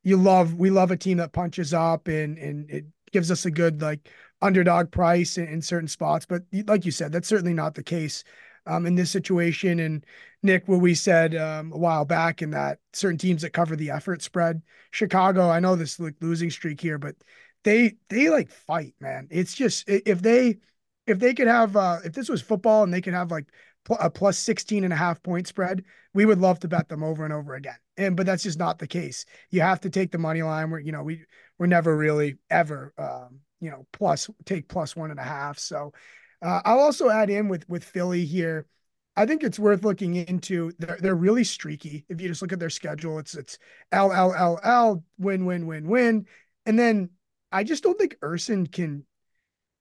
you 0.04 0.18
love 0.18 0.56
we 0.56 0.70
love 0.70 0.92
a 0.92 0.98
team 0.98 1.18
that 1.18 1.34
punches 1.34 1.74
up 1.74 2.08
and 2.08 2.38
and 2.38 2.70
it 2.70 2.86
gives 3.12 3.32
us 3.32 3.46
a 3.46 3.52
good 3.52 3.82
like 3.82 4.10
underdog 4.42 4.92
price 4.92 5.38
in, 5.38 5.48
in 5.48 5.62
certain 5.62 5.88
spots. 5.88 6.26
But 6.26 6.44
like 6.68 6.86
you 6.86 6.92
said, 6.92 7.12
that's 7.12 7.28
certainly 7.28 7.54
not 7.54 7.76
the 7.76 7.84
case 7.84 8.24
um, 8.66 8.86
in 8.86 8.96
this 8.96 9.12
situation. 9.12 9.80
And 9.80 10.06
Nick, 10.44 10.68
what 10.68 10.82
we 10.82 10.94
said 10.94 11.36
um, 11.36 11.72
a 11.72 11.78
while 11.78 12.06
back 12.06 12.42
in 12.42 12.52
that 12.52 12.80
certain 12.94 13.18
teams 13.18 13.42
that 13.42 13.54
cover 13.54 13.76
the 13.76 13.92
effort 13.92 14.22
spread, 14.22 14.62
Chicago. 14.92 15.50
I 15.50 15.60
know 15.60 15.76
this 15.76 16.00
like 16.00 16.16
losing 16.22 16.50
streak 16.52 16.82
here, 16.82 16.98
but 16.98 17.16
they 17.68 17.96
they 18.08 18.30
like 18.30 18.50
fight, 18.50 18.96
man. 19.02 19.28
It's 19.30 19.54
just 19.54 19.90
if 19.90 20.22
they 20.22 20.60
if 21.06 21.20
they 21.20 21.34
could 21.34 21.48
have 21.48 21.76
uh 21.76 21.98
if 22.06 22.14
this 22.14 22.30
was 22.30 22.42
football 22.42 22.84
and 22.84 22.94
they 22.94 23.02
could 23.02 23.14
have 23.14 23.30
like 23.30 23.48
a 24.00 24.10
plus 24.10 24.38
16 24.38 24.86
and 24.86 24.94
a 24.94 24.96
half 24.96 25.22
point 25.22 25.48
spread, 25.48 25.84
we 26.14 26.26
would 26.26 26.40
love 26.40 26.60
to 26.60 26.70
bet 26.70 26.88
them 26.88 27.04
over 27.04 27.26
and 27.26 27.34
over 27.34 27.56
again. 27.56 27.76
And 27.98 28.16
but 28.16 28.26
that's 28.26 28.44
just 28.44 28.58
not 28.58 28.80
the 28.80 28.88
case. 28.88 29.26
You 29.50 29.62
have 29.62 29.82
to 29.82 29.90
take 29.90 30.14
the 30.14 30.18
money 30.18 30.44
line 30.44 30.72
where 30.72 30.80
you 30.80 30.94
know 30.94 31.04
we 31.04 31.26
we're 31.58 31.68
never 31.68 31.98
really 31.98 32.38
ever 32.50 32.94
um, 32.98 33.42
you 33.60 33.70
know 33.70 33.86
plus 33.92 34.30
take 34.46 34.70
plus 34.70 34.96
one 34.96 35.12
and 35.12 35.20
a 35.20 35.24
half. 35.24 35.60
So 35.60 35.92
uh, 36.42 36.62
I'll 36.64 36.80
also 36.80 37.10
add 37.10 37.30
in 37.30 37.50
with 37.50 37.68
with 37.68 37.84
Philly 37.84 38.24
here. 38.24 38.66
I 39.18 39.26
think 39.26 39.44
it's 39.44 39.60
worth 39.60 39.84
looking 39.84 40.16
into. 40.16 40.72
They're 40.80 41.00
they're 41.02 41.16
really 41.16 41.44
streaky. 41.44 42.06
If 42.08 42.22
you 42.22 42.30
just 42.30 42.42
look 42.42 42.54
at 42.54 42.60
their 42.60 42.70
schedule, 42.70 43.20
it's 43.20 43.36
it's 43.36 43.58
L 43.92 44.14
L 44.14 44.34
L 44.34 44.58
L 44.64 45.04
win 45.18 45.46
win 45.46 45.68
win 45.68 45.90
win, 45.90 46.28
and 46.66 46.80
then 46.80 47.10
I 47.52 47.64
just 47.64 47.84
don't 47.84 47.98
think 47.98 48.18
Ersson 48.22 48.72
can 48.72 49.06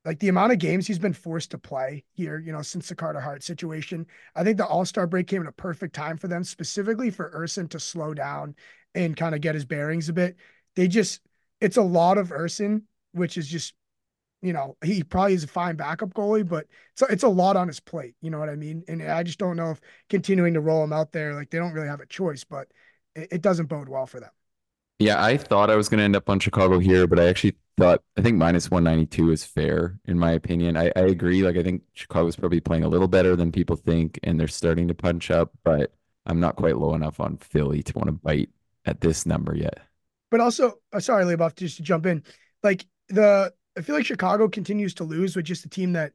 like 0.07 0.21
the 0.21 0.29
amount 0.29 0.53
of 0.53 0.61
games 0.61 0.87
he's 0.87 1.01
been 1.01 1.13
forced 1.13 1.51
to 1.51 1.59
play 1.59 2.05
here, 2.13 2.39
you 2.39 2.53
know, 2.53 2.63
since 2.63 2.89
the 2.89 2.95
Carter 2.95 3.21
Hart 3.21 3.43
situation. 3.43 4.07
I 4.37 4.45
think 4.45 4.57
the 4.57 4.65
All 4.65 4.85
Star 4.85 5.07
break 5.07 5.27
came 5.27 5.43
at 5.43 5.49
a 5.49 5.53
perfect 5.53 5.97
time 5.97 6.17
for 6.17 6.29
them, 6.29 6.45
specifically 6.45 7.11
for 7.11 7.33
Ersson 7.37 7.69
to 7.71 7.81
slow 7.81 8.15
down 8.15 8.55
and 8.95 9.17
kind 9.17 9.35
of 9.35 9.41
get 9.41 9.57
his 9.57 9.65
bearings 9.65 10.09
a 10.09 10.13
bit. 10.13 10.37
They 10.77 10.87
just, 10.87 11.21
it's 11.61 11.77
a 11.77 11.83
lot 11.83 12.19
of 12.19 12.29
Ersson, 12.29 12.83
which 13.13 13.37
is 13.37 13.49
just, 13.49 13.75
you 14.43 14.53
know, 14.53 14.77
he 14.85 15.03
probably 15.03 15.35
is 15.35 15.43
a 15.43 15.49
fine 15.49 15.75
backup 15.75 16.15
goalie, 16.15 16.49
but 16.49 16.67
it's 16.93 17.03
a, 17.03 17.07
it's 17.07 17.25
a 17.25 17.29
lot 17.29 17.57
on 17.57 17.67
his 17.67 17.81
plate. 17.81 18.15
You 18.23 18.31
know 18.31 18.39
what 18.39 18.49
I 18.49 18.55
mean? 18.55 18.85
And 18.87 19.03
I 19.03 19.25
just 19.25 19.41
don't 19.41 19.57
know 19.57 19.73
if 19.73 19.81
continuing 20.09 20.55
to 20.55 20.61
roll 20.61 20.85
him 20.85 20.93
out 20.93 21.11
there, 21.11 21.35
like 21.35 21.51
they 21.51 21.59
don't 21.59 21.73
really 21.73 21.89
have 21.89 22.01
a 22.01 22.07
choice, 22.07 22.45
but 22.45 22.69
it, 23.17 23.29
it 23.33 23.43
doesn't 23.43 23.67
bode 23.67 23.89
well 23.89 24.07
for 24.07 24.21
them. 24.21 24.31
Yeah, 24.99 25.23
I 25.23 25.37
thought 25.37 25.71
I 25.71 25.77
was 25.77 25.89
going 25.89 25.99
to 25.99 26.05
end 26.05 26.17
up 26.17 26.31
on 26.31 26.41
Chicago 26.41 26.79
here, 26.79 27.07
but 27.07 27.21
I 27.21 27.27
actually 27.27 27.57
thought 27.77 28.03
I 28.17 28.23
think 28.23 28.39
minus 28.39 28.71
192 28.71 29.31
is 29.31 29.45
fair 29.45 29.99
in 30.07 30.19
my 30.19 30.33
opinion. 30.33 30.77
I, 30.77 30.87
I 30.97 31.01
agree. 31.01 31.43
Like 31.43 31.57
I 31.57 31.63
think 31.63 31.83
Chicago's 31.93 32.37
probably 32.37 32.61
playing 32.61 32.85
a 32.85 32.89
little 32.89 33.09
better 33.09 33.37
than 33.37 33.53
people 33.53 33.77
think, 33.77 34.19
and 34.23 34.41
they're 34.41 34.49
starting 34.49 34.89
to 34.89 34.95
punch 34.95 35.31
up, 35.31 35.53
but 35.65 35.93
I'm 36.25 36.41
not 36.41 36.57
quite 36.57 36.79
low 36.79 36.95
enough 36.95 37.21
on 37.21 37.37
Philly 37.37 37.83
to 37.83 37.93
want 37.95 38.07
to 38.07 38.13
bite 38.13 38.51
at 38.87 39.01
this 39.01 39.27
number 39.27 39.55
yet. 39.55 39.81
But 40.31 40.41
also, 40.41 40.79
uh, 40.93 41.01
sorry, 41.01 41.25
Leboff, 41.25 41.55
just 41.57 41.77
to 41.77 41.83
jump 41.83 42.07
in, 42.07 42.23
like 42.63 42.87
the 43.09 43.53
I 43.77 43.83
feel 43.83 43.95
like 43.95 44.07
Chicago 44.07 44.49
continues 44.49 44.95
to 44.95 45.05
lose 45.05 45.37
with 45.37 45.45
just 45.45 45.67
a 45.67 45.69
team 45.69 45.93
that 45.93 46.15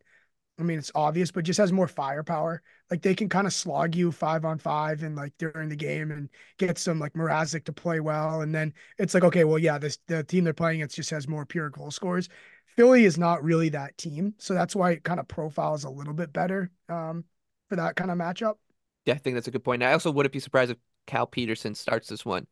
I 0.59 0.63
mean, 0.63 0.77
it's 0.77 0.91
obvious, 0.93 1.31
but 1.31 1.43
just 1.43 1.57
has 1.57 1.71
more 1.71 1.87
firepower. 1.87 2.61
Like 2.89 3.01
they 3.01 3.15
can 3.15 3.29
kind 3.29 3.47
of 3.47 3.53
slog 3.53 3.95
you 3.95 4.11
five 4.11 4.45
on 4.45 4.59
five 4.59 5.01
and 5.01 5.15
like 5.15 5.33
during 5.37 5.69
the 5.69 5.75
game 5.75 6.11
and 6.11 6.29
get 6.57 6.77
some 6.77 6.99
like 6.99 7.13
Mrazek 7.13 7.63
to 7.65 7.73
play 7.73 7.99
well. 7.99 8.41
And 8.41 8.53
then 8.53 8.73
it's 8.99 9.13
like, 9.13 9.23
okay, 9.23 9.43
well, 9.43 9.57
yeah, 9.57 9.77
this 9.77 9.97
the 10.07 10.23
team 10.23 10.43
they're 10.43 10.53
playing 10.53 10.81
it 10.81 10.91
just 10.91 11.09
has 11.09 11.27
more 11.27 11.45
pure 11.45 11.69
goal 11.69 11.89
scores. 11.89 12.29
Philly 12.75 13.05
is 13.05 13.17
not 13.17 13.43
really 13.43 13.69
that 13.69 13.97
team. 13.97 14.35
So 14.37 14.53
that's 14.53 14.75
why 14.75 14.91
it 14.91 15.03
kind 15.03 15.19
of 15.19 15.27
profiles 15.27 15.83
a 15.83 15.89
little 15.89 16.13
bit 16.13 16.31
better 16.31 16.69
um, 16.89 17.25
for 17.67 17.75
that 17.77 17.95
kind 17.95 18.11
of 18.11 18.17
matchup. 18.17 18.55
Yeah, 19.05 19.15
I 19.15 19.17
think 19.17 19.35
that's 19.35 19.47
a 19.47 19.51
good 19.51 19.63
point. 19.63 19.83
I 19.83 19.93
also 19.93 20.11
wouldn't 20.11 20.33
be 20.33 20.39
surprised 20.39 20.71
if 20.71 20.77
Cal 21.07 21.25
Petersen 21.25 21.75
starts 21.75 22.07
this 22.07 22.23
one 22.23 22.45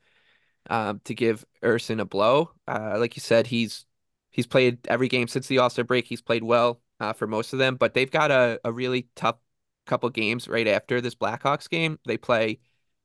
um, 0.70 1.00
to 1.06 1.14
give 1.14 1.46
Ersson 1.64 2.02
a 2.02 2.06
blow. 2.06 2.52
Uh, 2.68 2.96
like 2.98 3.16
you 3.16 3.22
said, 3.22 3.46
he's 3.46 3.86
he's 4.32 4.48
played 4.48 4.80
every 4.88 5.10
game 5.10 5.28
since 5.28 5.48
the 5.48 5.60
All 5.60 5.70
Star 5.70 5.86
break. 5.86 6.08
He's 6.08 6.22
played 6.22 6.44
well 6.44 6.82
uh, 7.00 7.14
for 7.14 7.28
most 7.28 7.54
of 7.54 7.60
them, 7.60 7.76
but 7.76 7.94
they've 7.94 8.12
got 8.12 8.32
a, 8.32 8.60
a 8.64 8.72
really 8.72 9.08
tough 9.16 9.38
couple 9.86 10.10
games 10.10 10.48
right 10.48 10.68
after 10.68 11.02
this 11.02 11.16
Blackhawks 11.16 11.70
game. 11.70 12.00
They 12.06 12.18
play 12.18 12.60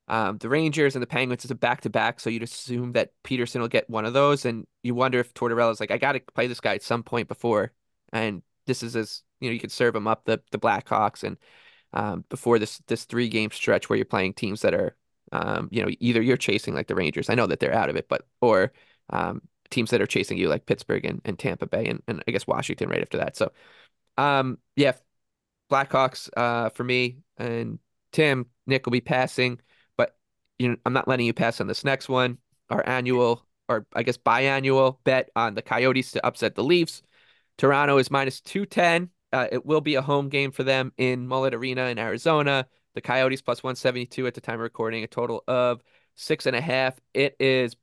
um, 0.08 0.38
the 0.38 0.48
Rangers 0.48 0.94
and 0.96 1.02
the 1.02 1.06
Penguins 1.06 1.44
It's 1.44 1.50
a 1.50 1.54
back 1.54 1.80
to 1.82 1.90
back, 1.90 2.20
so 2.20 2.30
you'd 2.30 2.42
assume 2.42 2.92
that 2.92 3.12
Petersen 3.22 3.60
will 3.60 3.68
get 3.68 3.88
one 3.88 4.04
of 4.04 4.12
those, 4.12 4.44
and 4.44 4.66
you 4.82 4.94
wonder 4.94 5.18
if 5.18 5.32
Tortorella's 5.34 5.80
like, 5.80 5.90
I 5.90 5.98
got 5.98 6.12
to 6.12 6.20
play 6.34 6.46
this 6.46 6.60
guy 6.60 6.74
at 6.74 6.82
some 6.82 7.02
point 7.02 7.28
before, 7.28 7.72
and 8.12 8.42
this 8.66 8.82
is 8.82 8.96
as 8.96 9.22
you 9.40 9.48
know 9.48 9.54
you 9.54 9.60
could 9.60 9.72
serve 9.72 9.94
him 9.96 10.06
up 10.06 10.24
the 10.24 10.40
the 10.50 10.58
Blackhawks 10.58 11.22
and 11.24 11.36
um, 11.92 12.24
before 12.28 12.58
this 12.58 12.78
this 12.86 13.04
three 13.04 13.28
game 13.28 13.50
stretch 13.50 13.88
where 13.88 13.96
you're 13.96 14.04
playing 14.06 14.34
teams 14.34 14.62
that 14.62 14.74
are 14.74 14.96
um, 15.32 15.68
you 15.70 15.82
know 15.82 15.90
either 16.00 16.20
you're 16.22 16.36
chasing 16.36 16.74
like 16.74 16.86
the 16.86 16.94
Rangers, 16.94 17.30
I 17.30 17.34
know 17.34 17.46
that 17.46 17.60
they're 17.60 17.74
out 17.74 17.90
of 17.90 17.96
it, 17.96 18.08
but 18.08 18.26
or 18.40 18.72
um, 19.10 19.42
teams 19.70 19.90
that 19.90 20.02
are 20.02 20.06
chasing 20.06 20.38
you 20.38 20.48
like 20.48 20.66
Pittsburgh 20.66 21.04
and, 21.04 21.20
and 21.24 21.38
Tampa 21.38 21.66
Bay 21.66 21.86
and, 21.86 22.02
and 22.06 22.22
I 22.28 22.30
guess 22.30 22.46
Washington 22.46 22.88
right 22.88 23.02
after 23.02 23.18
that. 23.18 23.36
So 23.36 23.52
um 24.18 24.58
yeah, 24.76 24.92
Blackhawks 25.70 26.28
uh 26.36 26.70
for 26.70 26.84
me 26.84 27.18
and 27.36 27.78
Tim, 28.12 28.46
Nick 28.66 28.86
will 28.86 28.92
be 28.92 29.00
passing, 29.00 29.60
but 29.96 30.16
you 30.58 30.68
know 30.68 30.76
I'm 30.86 30.92
not 30.92 31.08
letting 31.08 31.26
you 31.26 31.34
pass 31.34 31.60
on 31.60 31.66
this 31.66 31.84
next 31.84 32.08
one. 32.08 32.38
Our 32.70 32.86
annual 32.88 33.46
or 33.68 33.86
I 33.94 34.02
guess 34.02 34.16
biannual 34.16 34.98
bet 35.04 35.30
on 35.36 35.54
the 35.54 35.62
Coyotes 35.62 36.12
to 36.12 36.26
upset 36.26 36.54
the 36.54 36.64
Leafs. 36.64 37.02
Toronto 37.58 37.98
is 37.98 38.10
minus 38.10 38.40
210. 38.40 39.10
Uh, 39.32 39.48
it 39.50 39.66
will 39.66 39.80
be 39.80 39.96
a 39.96 40.02
home 40.02 40.28
game 40.28 40.50
for 40.52 40.62
them 40.62 40.92
in 40.96 41.26
Mullet 41.26 41.54
Arena 41.54 41.86
in 41.86 41.98
Arizona. 41.98 42.66
The 42.94 43.00
Coyotes 43.00 43.42
plus 43.42 43.62
172 43.62 44.26
at 44.26 44.34
the 44.34 44.40
time 44.40 44.54
of 44.54 44.60
recording, 44.60 45.02
a 45.02 45.08
total 45.08 45.42
of 45.48 45.82
six 46.14 46.46
and 46.46 46.54
a 46.54 46.60
half. 46.60 46.94
It 47.12 47.36
is 47.40 47.74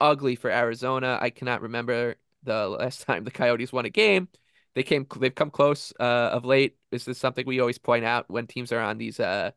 ugly 0.00 0.36
for 0.36 0.50
Arizona. 0.50 1.18
I 1.20 1.30
cannot 1.30 1.62
remember 1.62 2.16
the 2.42 2.68
last 2.80 3.06
time 3.06 3.24
the 3.24 3.30
Coyotes 3.30 3.72
won 3.72 3.86
a 3.86 3.90
game. 3.90 4.28
They 4.74 4.82
came, 4.82 5.06
they've 5.18 5.34
come 5.34 5.50
close 5.50 5.92
uh, 6.00 6.30
of 6.32 6.44
late. 6.44 6.76
This 6.90 7.08
is 7.08 7.18
something 7.18 7.46
we 7.46 7.60
always 7.60 7.78
point 7.78 8.04
out 8.04 8.30
when 8.30 8.46
teams 8.46 8.72
are 8.72 8.80
on 8.80 8.98
these 8.98 9.20
uh, 9.20 9.52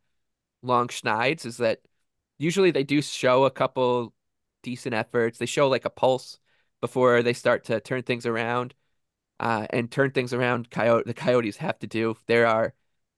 long 0.64 0.90
schneids. 0.90 1.46
Is 1.46 1.58
that 1.58 1.82
usually 2.38 2.72
they 2.72 2.84
do 2.84 3.02
show 3.02 3.46
a 3.46 3.52
couple 3.52 4.14
decent 4.64 4.96
efforts. 4.96 5.38
They 5.38 5.46
show 5.46 5.70
like 5.70 5.86
a 5.86 5.90
pulse 5.90 6.40
before 6.82 7.24
they 7.24 7.34
start 7.34 7.66
to 7.66 7.80
turn 7.82 8.04
things 8.04 8.26
around. 8.26 8.74
Uh, 9.40 9.68
and 9.72 9.92
turn 9.92 10.12
things 10.12 10.34
around. 10.34 10.70
Coyote, 10.72 11.04
the 11.06 11.14
Coyotes 11.14 11.58
have 11.58 11.78
to 11.80 11.88
do. 11.88 12.16
There 12.28 12.48
are 12.48 12.74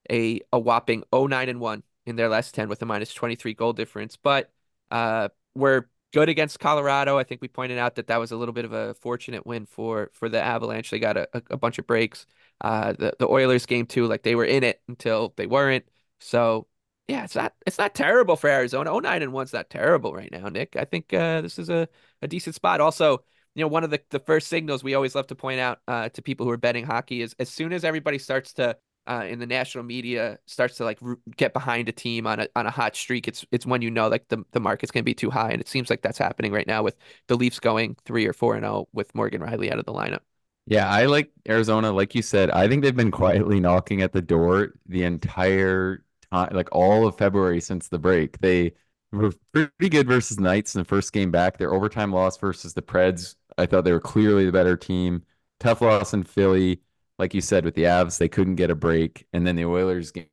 a 0.09 0.41
a 0.51 0.59
whopping 0.59 1.03
09 1.11 1.49
and 1.49 1.59
one 1.59 1.83
in 2.07 2.15
their 2.15 2.29
last 2.29 2.55
ten 2.55 2.69
with 2.69 2.81
a 2.81 2.85
minus 2.85 3.13
23 3.13 3.53
goal 3.53 3.73
difference, 3.73 4.15
but 4.17 4.51
uh, 4.91 5.29
we're 5.53 5.85
good 6.13 6.29
against 6.29 6.59
Colorado. 6.59 7.17
I 7.17 7.23
think 7.23 7.41
we 7.41 7.47
pointed 7.47 7.77
out 7.77 7.95
that 7.95 8.07
that 8.07 8.17
was 8.17 8.31
a 8.31 8.37
little 8.37 8.53
bit 8.53 8.65
of 8.65 8.73
a 8.73 8.93
fortunate 8.95 9.45
win 9.45 9.65
for 9.65 10.09
for 10.13 10.29
the 10.29 10.41
Avalanche. 10.41 10.89
They 10.89 10.99
got 10.99 11.17
a, 11.17 11.27
a 11.49 11.57
bunch 11.57 11.79
of 11.79 11.87
breaks. 11.87 12.25
Uh, 12.61 12.93
the 12.93 13.13
the 13.19 13.27
Oilers 13.27 13.65
game 13.65 13.85
too, 13.85 14.07
like 14.07 14.23
they 14.23 14.35
were 14.35 14.45
in 14.45 14.63
it 14.63 14.81
until 14.87 15.33
they 15.37 15.47
weren't. 15.47 15.85
So 16.19 16.67
yeah, 17.07 17.23
it's 17.23 17.35
not 17.35 17.53
it's 17.65 17.77
not 17.77 17.95
terrible 17.95 18.35
for 18.35 18.49
Arizona. 18.49 18.91
09 18.91 19.21
and 19.21 19.33
one's 19.33 19.53
not 19.53 19.69
terrible 19.69 20.13
right 20.13 20.31
now, 20.31 20.49
Nick. 20.49 20.75
I 20.75 20.85
think 20.85 21.13
uh, 21.13 21.41
this 21.41 21.59
is 21.59 21.69
a, 21.69 21.87
a 22.21 22.27
decent 22.27 22.55
spot. 22.55 22.81
Also, 22.81 23.23
you 23.55 23.61
know, 23.63 23.67
one 23.67 23.83
of 23.83 23.89
the, 23.91 24.01
the 24.09 24.19
first 24.19 24.47
signals 24.47 24.83
we 24.83 24.93
always 24.93 25.15
love 25.15 25.27
to 25.27 25.35
point 25.35 25.59
out 25.59 25.79
uh, 25.87 26.09
to 26.09 26.21
people 26.21 26.45
who 26.45 26.51
are 26.51 26.57
betting 26.57 26.85
hockey 26.85 27.21
is 27.21 27.35
as 27.39 27.49
soon 27.49 27.73
as 27.73 27.83
everybody 27.83 28.17
starts 28.19 28.53
to 28.53 28.77
uh, 29.07 29.25
in 29.27 29.39
the 29.39 29.45
national 29.45 29.83
media 29.83 30.39
starts 30.45 30.77
to 30.77 30.83
like 30.83 30.99
get 31.35 31.53
behind 31.53 31.89
a 31.89 31.91
team 31.91 32.27
on 32.27 32.39
a 32.41 32.47
on 32.55 32.65
a 32.65 32.71
hot 32.71 32.95
streak, 32.95 33.27
it's 33.27 33.45
it's 33.51 33.65
when 33.65 33.81
you 33.81 33.91
know 33.91 34.07
like 34.07 34.27
the 34.29 34.43
the 34.51 34.59
market's 34.59 34.91
going 34.91 35.03
to 35.03 35.05
be 35.05 35.13
too 35.13 35.29
high, 35.31 35.51
and 35.51 35.61
it 35.61 35.67
seems 35.67 35.89
like 35.89 36.01
that's 36.01 36.17
happening 36.17 36.51
right 36.51 36.67
now 36.67 36.83
with 36.83 36.95
the 37.27 37.35
Leafs 37.37 37.59
going 37.59 37.95
three 38.05 38.25
or 38.27 38.33
four 38.33 38.55
and 38.55 38.63
zero 38.63 38.73
oh 38.73 38.89
with 38.93 39.13
Morgan 39.15 39.41
Rielly 39.41 39.71
out 39.71 39.79
of 39.79 39.85
the 39.85 39.93
lineup. 39.93 40.21
Yeah, 40.65 40.89
I 40.89 41.05
like 41.05 41.31
Arizona. 41.47 41.91
Like 41.93 42.13
you 42.13 42.21
said, 42.21 42.51
I 42.51 42.67
think 42.67 42.83
they've 42.83 42.95
been 42.95 43.11
quietly 43.11 43.59
knocking 43.59 44.01
at 44.01 44.11
the 44.11 44.21
door 44.21 44.73
the 44.85 45.03
entire 45.03 46.03
time, 46.31 46.49
like 46.53 46.69
all 46.73 47.07
of 47.07 47.17
February 47.17 47.61
since 47.61 47.87
the 47.87 47.99
break. 47.99 48.39
They 48.39 48.73
were 49.11 49.31
pretty 49.53 49.89
good 49.89 50.07
versus 50.07 50.39
Knights 50.39 50.75
in 50.75 50.79
the 50.79 50.85
first 50.85 51.13
game 51.13 51.31
back. 51.31 51.57
Their 51.57 51.73
overtime 51.73 52.11
loss 52.11 52.37
versus 52.37 52.73
the 52.73 52.81
Preds, 52.81 53.35
I 53.57 53.65
thought 53.65 53.85
they 53.85 53.93
were 53.93 53.99
clearly 54.01 54.45
the 54.45 54.51
better 54.51 54.75
team. 54.75 55.23
Tough 55.59 55.81
loss 55.81 56.13
in 56.13 56.23
Philly 56.23 56.81
like 57.19 57.33
you 57.33 57.41
said 57.41 57.65
with 57.65 57.75
the 57.75 57.83
Avs, 57.83 58.17
they 58.17 58.29
couldn't 58.29 58.55
get 58.55 58.69
a 58.69 58.75
break. 58.75 59.25
And 59.33 59.45
then 59.45 59.55
the 59.55 59.65
Oilers 59.65 60.11
game, 60.11 60.27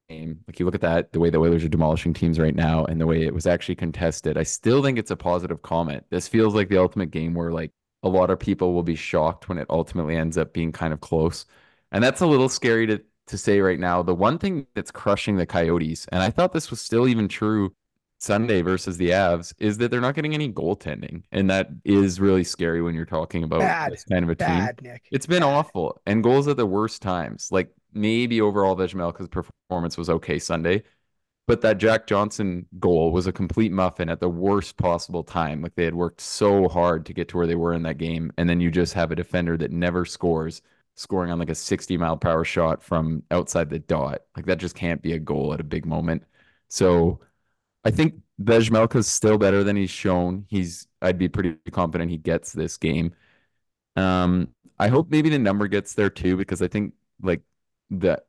like 0.46 0.58
you 0.58 0.66
look 0.66 0.74
at 0.74 0.80
that, 0.82 1.12
the 1.12 1.20
way 1.20 1.30
the 1.30 1.38
Oilers 1.38 1.64
are 1.64 1.68
demolishing 1.68 2.12
teams 2.12 2.38
right 2.38 2.54
now 2.54 2.84
and 2.84 3.00
the 3.00 3.06
way 3.06 3.22
it 3.22 3.34
was 3.34 3.46
actually 3.46 3.76
contested, 3.76 4.36
I 4.36 4.42
still 4.42 4.82
think 4.82 4.98
it's 4.98 5.10
a 5.10 5.16
positive 5.16 5.62
comment. 5.62 6.04
This 6.10 6.28
feels 6.28 6.54
like 6.54 6.68
the 6.68 6.78
ultimate 6.78 7.10
game 7.10 7.34
where 7.34 7.52
like 7.52 7.72
a 8.02 8.08
lot 8.08 8.30
of 8.30 8.38
people 8.38 8.74
will 8.74 8.82
be 8.82 8.96
shocked 8.96 9.48
when 9.48 9.58
it 9.58 9.66
ultimately 9.70 10.16
ends 10.16 10.36
up 10.36 10.52
being 10.52 10.72
kind 10.72 10.92
of 10.92 11.00
close. 11.00 11.46
And 11.90 12.04
that's 12.04 12.20
a 12.20 12.26
little 12.26 12.48
scary 12.48 12.86
to 12.88 13.02
to 13.28 13.38
say 13.38 13.60
right 13.60 13.80
now. 13.80 14.02
The 14.02 14.14
one 14.14 14.38
thing 14.38 14.66
that's 14.74 14.90
crushing 14.90 15.36
the 15.36 15.46
Coyotes, 15.46 16.06
and 16.12 16.22
I 16.22 16.30
thought 16.30 16.52
this 16.52 16.70
was 16.70 16.80
still 16.80 17.08
even 17.08 17.28
true 17.28 17.74
Sunday 18.18 18.62
versus 18.62 18.97
the 18.97 19.11
Avs 19.11 19.52
is 19.59 19.78
that 19.78 19.90
they're 19.90 20.00
not 20.00 20.14
getting 20.14 20.35
any 20.35 20.50
goaltending, 20.50 21.23
and 21.33 21.50
that 21.50 21.68
is 21.85 22.21
really 22.21 22.44
scary 22.44 22.80
when 22.80 22.94
you're 22.94 23.04
talking 23.04 23.44
about 23.44 23.61
bad, 23.61 23.92
this 23.92 24.04
kind 24.04 24.25
of 24.25 24.30
a 24.30 24.37
bad, 24.37 24.78
team. 24.78 24.92
Nick. 24.92 25.02
It's 25.11 25.26
been 25.26 25.42
bad. 25.42 25.49
awful, 25.49 26.00
and 26.06 26.23
goals 26.23 26.49
at 26.49 26.56
the 26.56 26.66
worst 26.66 27.02
times. 27.02 27.49
Like 27.50 27.71
maybe 27.92 28.40
overall 28.40 28.76
Vejmelka's 28.76 29.28
performance 29.28 29.99
was 29.99 30.09
okay 30.09 30.38
Sunday, 30.38 30.85
but 31.47 31.61
that 31.61 31.78
Jack 31.78 32.06
Johnson 32.06 32.66
goal 32.78 33.12
was 33.12 33.26
a 33.26 33.33
complete 33.33 33.73
muffin 33.73 34.09
at 34.09 34.21
the 34.21 34.28
worst 34.28 34.76
possible 34.78 35.23
time. 35.23 35.61
Like 35.61 35.75
they 35.75 35.85
had 35.85 35.94
worked 35.94 36.21
so 36.21 36.68
hard 36.68 37.04
to 37.06 37.12
get 37.12 37.28
to 37.28 37.37
where 37.37 37.47
they 37.47 37.56
were 37.56 37.75
in 37.75 37.83
that 37.83 37.99
game, 37.99 38.33
and 38.38 38.49
then 38.49 38.61
you 38.61 38.71
just 38.71 38.94
have 38.94 39.12
a 39.12 39.16
defender 39.16 39.56
that 39.59 39.71
never 39.71 40.04
scores, 40.04 40.62
scoring 40.94 41.30
on 41.30 41.38
like 41.38 41.50
a 41.50 41.54
60 41.54 41.97
mile 41.99 42.16
per 42.16 42.30
hour 42.30 42.44
shot 42.44 42.83
from 42.83 43.23
outside 43.30 43.68
the 43.68 43.80
dot. 43.80 44.23
Like 44.37 44.47
that 44.47 44.59
just 44.59 44.76
can't 44.76 45.02
be 45.02 45.12
a 45.12 45.18
goal 45.18 45.52
at 45.52 45.61
a 45.61 45.64
big 45.64 45.85
moment. 45.85 46.25
So 46.68 47.21
I 47.84 47.90
think 47.90 48.14
is 48.94 49.06
still 49.08 49.38
better 49.38 49.64
than 49.64 49.76
he's 49.76 49.90
shown. 49.90 50.46
He's 50.48 50.86
I'd 51.02 51.18
be 51.18 51.28
pretty 51.28 51.56
confident 51.70 52.10
he 52.10 52.16
gets 52.18 52.52
this 52.52 52.76
game. 52.76 53.14
Um, 53.96 54.48
I 54.78 54.88
hope 54.88 55.10
maybe 55.10 55.30
the 55.30 55.38
number 55.38 55.68
gets 55.68 55.94
there 55.94 56.10
too 56.10 56.36
because 56.36 56.62
I 56.62 56.68
think 56.68 56.94
like 57.22 57.42
the 57.90 58.22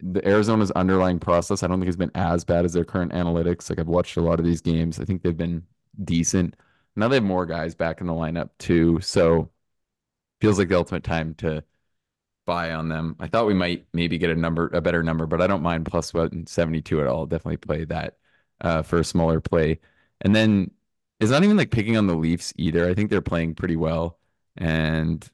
the 0.00 0.26
Arizona's 0.26 0.70
underlying 0.72 1.18
process 1.20 1.62
I 1.62 1.68
don't 1.68 1.78
think 1.80 1.88
has 1.88 1.96
been 1.96 2.12
as 2.14 2.44
bad 2.44 2.64
as 2.64 2.72
their 2.74 2.84
current 2.84 3.12
analytics. 3.12 3.70
Like 3.70 3.78
I've 3.78 3.88
watched 3.88 4.16
a 4.16 4.22
lot 4.22 4.40
of 4.40 4.46
these 4.46 4.60
games. 4.62 5.00
I 5.00 5.04
think 5.04 5.22
they've 5.22 5.36
been 5.36 5.64
decent. 6.04 6.56
Now 6.96 7.08
they 7.08 7.16
have 7.16 7.24
more 7.24 7.46
guys 7.46 7.74
back 7.74 8.00
in 8.00 8.06
the 8.08 8.12
lineup 8.14 8.50
too, 8.58 9.00
so 9.00 9.50
feels 10.40 10.58
like 10.58 10.68
the 10.68 10.76
ultimate 10.78 11.04
time 11.04 11.34
to 11.36 11.64
buy 12.46 12.72
on 12.72 12.88
them. 12.88 13.16
I 13.20 13.28
thought 13.28 13.46
we 13.46 13.54
might 13.54 13.86
maybe 13.94 14.18
get 14.18 14.30
a 14.30 14.36
number 14.36 14.68
a 14.74 14.80
better 14.80 15.02
number, 15.02 15.26
but 15.26 15.40
I 15.42 15.46
don't 15.46 15.62
mind 15.62 15.86
plus 15.86 16.14
one 16.14 16.46
seventy 16.46 16.82
two 16.82 17.00
at 17.00 17.06
all. 17.06 17.26
Definitely 17.26 17.58
play 17.58 17.84
that 17.86 18.18
uh, 18.60 18.82
for 18.82 18.98
a 18.98 19.04
smaller 19.04 19.40
play. 19.40 19.80
And 20.22 20.34
then 20.34 20.70
it's 21.20 21.30
not 21.30 21.44
even 21.44 21.56
like 21.56 21.70
picking 21.70 21.96
on 21.96 22.06
the 22.06 22.14
Leafs 22.16 22.52
either. 22.56 22.88
I 22.88 22.94
think 22.94 23.10
they're 23.10 23.20
playing 23.20 23.54
pretty 23.54 23.76
well. 23.76 24.18
And 24.56 25.28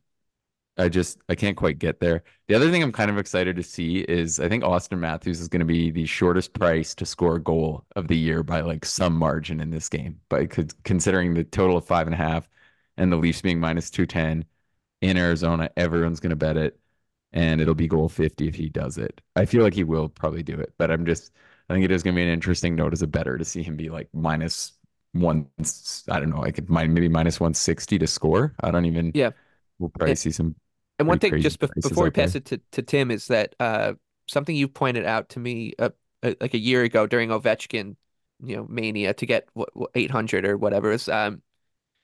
I 0.79 0.89
just 0.89 1.19
I 1.29 1.35
can't 1.35 1.57
quite 1.57 1.79
get 1.79 2.01
there. 2.01 2.23
The 2.49 2.55
other 2.55 2.71
thing 2.71 2.83
I'm 2.83 2.93
kind 2.93 3.11
of 3.11 3.19
excited 3.19 3.57
to 3.57 3.63
see 3.63 4.01
is 4.01 4.39
I 4.41 4.49
think 4.49 4.63
Auston 4.63 4.99
Matthews 4.99 5.41
is 5.41 5.49
going 5.49 5.61
to 5.61 5.67
be 5.67 5.91
the 5.91 6.05
shortest 6.07 6.53
price 6.53 6.95
to 6.97 7.07
score 7.07 7.37
a 7.37 7.43
goal 7.43 7.85
of 7.97 8.09
the 8.09 8.17
year 8.17 8.43
by 8.43 8.61
like 8.61 8.85
some 8.85 9.15
margin 9.17 9.61
in 9.61 9.71
this 9.71 9.89
game. 9.89 10.21
But 10.29 10.51
considering 10.85 11.35
the 11.35 11.45
total 11.45 11.79
of 11.79 11.87
five 11.87 12.07
and 12.07 12.15
a 12.15 12.19
half 12.19 12.49
and 12.97 13.11
the 13.11 13.17
Leafs 13.17 13.41
being 13.43 13.59
minus 13.61 13.91
two 13.91 14.07
ten 14.07 14.45
in 15.01 15.17
Arizona, 15.17 15.71
everyone's 15.77 16.21
going 16.21 16.31
to 16.31 16.37
bet 16.37 16.57
it, 16.57 16.79
and 17.33 17.61
it'll 17.61 17.75
be 17.75 17.89
goal 17.89 18.09
fifty 18.09 18.49
if 18.49 18.55
he 18.55 18.69
does 18.69 18.99
it. 18.99 19.21
I 19.35 19.47
feel 19.47 19.63
like 19.63 19.75
he 19.75 19.85
will 19.85 20.09
probably 20.11 20.43
do 20.43 20.59
it, 20.59 20.75
but 20.79 20.91
I'm 20.91 21.07
just 21.07 21.33
I 21.69 21.75
think 21.75 21.85
it 21.85 21.91
is 21.91 22.03
going 22.03 22.15
to 22.15 22.19
be 22.19 22.23
an 22.23 22.29
interesting 22.29 22.77
note 22.77 22.93
as 22.93 23.03
a 23.03 23.07
better 23.07 23.37
to 23.37 23.45
see 23.45 23.63
him 23.63 23.77
be 23.77 23.89
like 23.89 24.09
minus 24.13 24.73
one. 25.13 25.47
I 26.09 26.21
don't 26.21 26.31
know. 26.31 26.45
I 26.45 26.53
could 26.53 26.71
maybe 26.71 27.09
minus 27.09 27.41
one 27.41 27.55
sixty 27.55 27.99
to 27.99 28.07
score. 28.07 28.55
I 28.61 28.71
don't 28.71 28.85
even. 28.85 29.13
Yeah, 29.15 29.31
we'll 29.79 29.91
probably 29.91 30.13
and, 30.13 30.19
see 30.19 30.31
some. 30.31 30.55
And 30.99 31.09
one 31.09 31.19
thing, 31.19 31.41
just 31.41 31.59
before 31.59 32.05
we 32.05 32.11
pass 32.11 32.33
there. 32.33 32.39
it 32.39 32.45
to, 32.47 32.61
to 32.73 32.83
Tim, 32.83 33.11
is 33.11 33.27
that 33.29 33.55
uh, 33.59 33.95
something 34.29 34.55
you 34.55 34.69
pointed 34.69 35.05
out 35.05 35.31
to 35.31 35.41
me 35.41 35.75
uh, 35.79 35.91
uh, 36.23 36.35
like 36.41 36.55
a 36.55 36.59
year 36.59 36.85
ago 36.85 37.07
during 37.07 37.31
Ovechkin, 37.31 37.97
you 38.43 38.57
know, 38.57 38.67
mania 38.69 39.13
to 39.15 39.27
get 39.27 39.49
what, 39.55 39.69
eight 39.95 40.11
hundred 40.11 40.47
or 40.47 40.57
whatever 40.57 40.93
is 40.93 41.09
um, 41.09 41.43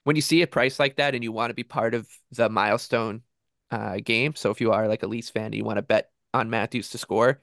when 0.04 0.16
you 0.16 0.22
see 0.22 0.42
a 0.42 0.46
price 0.46 0.78
like 0.78 0.96
that 0.96 1.14
and 1.14 1.22
you 1.22 1.32
want 1.32 1.50
to 1.50 1.54
be 1.54 1.62
part 1.62 1.94
of 1.94 2.08
the 2.32 2.48
milestone 2.48 3.22
uh, 3.70 3.98
game. 4.02 4.34
So 4.34 4.50
if 4.50 4.60
you 4.60 4.72
are 4.72 4.88
like 4.88 5.02
a 5.02 5.06
Leafs 5.06 5.30
fan, 5.30 5.46
and 5.46 5.54
you 5.54 5.64
want 5.64 5.78
to 5.78 5.82
bet 5.82 6.10
on 6.34 6.50
Matthews 6.50 6.90
to 6.90 6.98
score, 6.98 7.40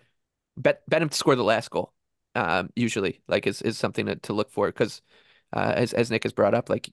bet 0.57 0.81
bet 0.89 1.01
him 1.01 1.09
to 1.09 1.17
score 1.17 1.35
the 1.35 1.43
last 1.43 1.69
goal. 1.69 1.93
Um, 2.35 2.69
usually, 2.75 3.21
like 3.27 3.47
is 3.47 3.61
is 3.61 3.77
something 3.77 4.05
to, 4.05 4.15
to 4.17 4.33
look 4.33 4.51
for 4.51 4.67
because 4.67 5.01
uh, 5.53 5.73
as 5.75 5.93
as 5.93 6.11
Nick 6.11 6.23
has 6.23 6.33
brought 6.33 6.53
up, 6.53 6.69
like 6.69 6.89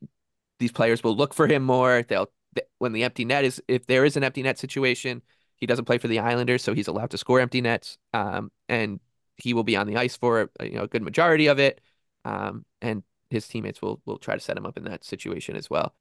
these 0.59 0.73
players 0.73 1.05
will 1.05 1.17
look 1.17 1.35
for 1.35 1.47
him 1.47 1.63
more. 1.63 2.03
They'll 2.03 2.31
when 2.79 2.93
the 2.93 3.05
empty 3.05 3.25
net 3.25 3.45
is 3.45 3.63
if 3.69 3.87
there 3.87 4.05
is 4.05 4.17
an 4.17 4.25
empty 4.25 4.43
net 4.43 4.59
situation, 4.59 5.23
he 5.57 5.67
doesn't 5.67 5.85
play 5.85 5.99
for 5.99 6.09
the 6.09 6.19
Islanders, 6.19 6.63
so 6.63 6.75
he's 6.75 6.89
allowed 6.89 7.11
to 7.11 7.19
score 7.19 7.41
empty 7.41 7.61
nets. 7.61 7.99
Um, 8.15 8.51
and 8.69 9.01
he 9.37 9.53
will 9.55 9.65
be 9.65 9.77
on 9.77 9.87
the 9.87 9.97
ice 9.97 10.17
for 10.17 10.51
you 10.61 10.73
know 10.73 10.85
a 10.85 10.89
good 10.89 11.03
majority 11.03 11.47
of 11.49 11.59
it. 11.59 11.81
Um, 12.25 12.65
and 12.81 13.03
his 13.31 13.47
teammates 13.47 13.83
will 13.83 14.01
will 14.07 14.19
try 14.19 14.35
to 14.35 14.41
set 14.41 14.57
him 14.57 14.67
up 14.67 14.77
in 14.77 14.85
that 14.85 15.05
situation 15.05 15.57
as 15.57 15.69
well. 15.69 15.95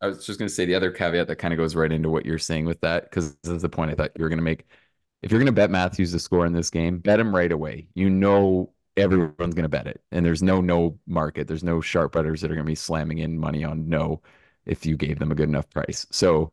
I 0.00 0.08
was 0.08 0.26
just 0.26 0.38
going 0.38 0.48
to 0.48 0.54
say 0.54 0.66
the 0.66 0.74
other 0.74 0.90
caveat 0.90 1.26
that 1.28 1.36
kind 1.36 1.54
of 1.54 1.58
goes 1.58 1.74
right 1.74 1.90
into 1.90 2.10
what 2.10 2.26
you're 2.26 2.38
saying 2.38 2.66
with 2.66 2.80
that, 2.82 3.04
because 3.04 3.34
this 3.36 3.52
is 3.52 3.62
the 3.62 3.68
point 3.68 3.90
I 3.90 3.94
thought 3.94 4.12
you 4.16 4.22
were 4.22 4.28
going 4.28 4.38
to 4.38 4.44
make. 4.44 4.66
If 5.22 5.32
you're 5.32 5.40
going 5.40 5.46
to 5.46 5.52
bet 5.52 5.70
Matthews 5.70 6.12
to 6.12 6.18
score 6.18 6.44
in 6.44 6.52
this 6.52 6.70
game, 6.70 6.98
bet 6.98 7.18
him 7.18 7.34
right 7.34 7.50
away. 7.50 7.88
You 7.94 8.10
know 8.10 8.72
everyone's 8.96 9.54
going 9.54 9.64
to 9.64 9.68
bet 9.68 9.86
it, 9.86 10.02
and 10.12 10.24
there's 10.24 10.42
no 10.42 10.60
no 10.60 10.98
market. 11.06 11.48
There's 11.48 11.64
no 11.64 11.80
sharp 11.80 12.12
bettors 12.12 12.40
that 12.40 12.50
are 12.50 12.54
going 12.54 12.66
to 12.66 12.70
be 12.70 12.74
slamming 12.74 13.18
in 13.18 13.38
money 13.38 13.64
on 13.64 13.88
no 13.88 14.22
if 14.64 14.84
you 14.84 14.96
gave 14.96 15.18
them 15.18 15.30
a 15.32 15.34
good 15.34 15.48
enough 15.48 15.70
price. 15.70 16.06
So 16.10 16.52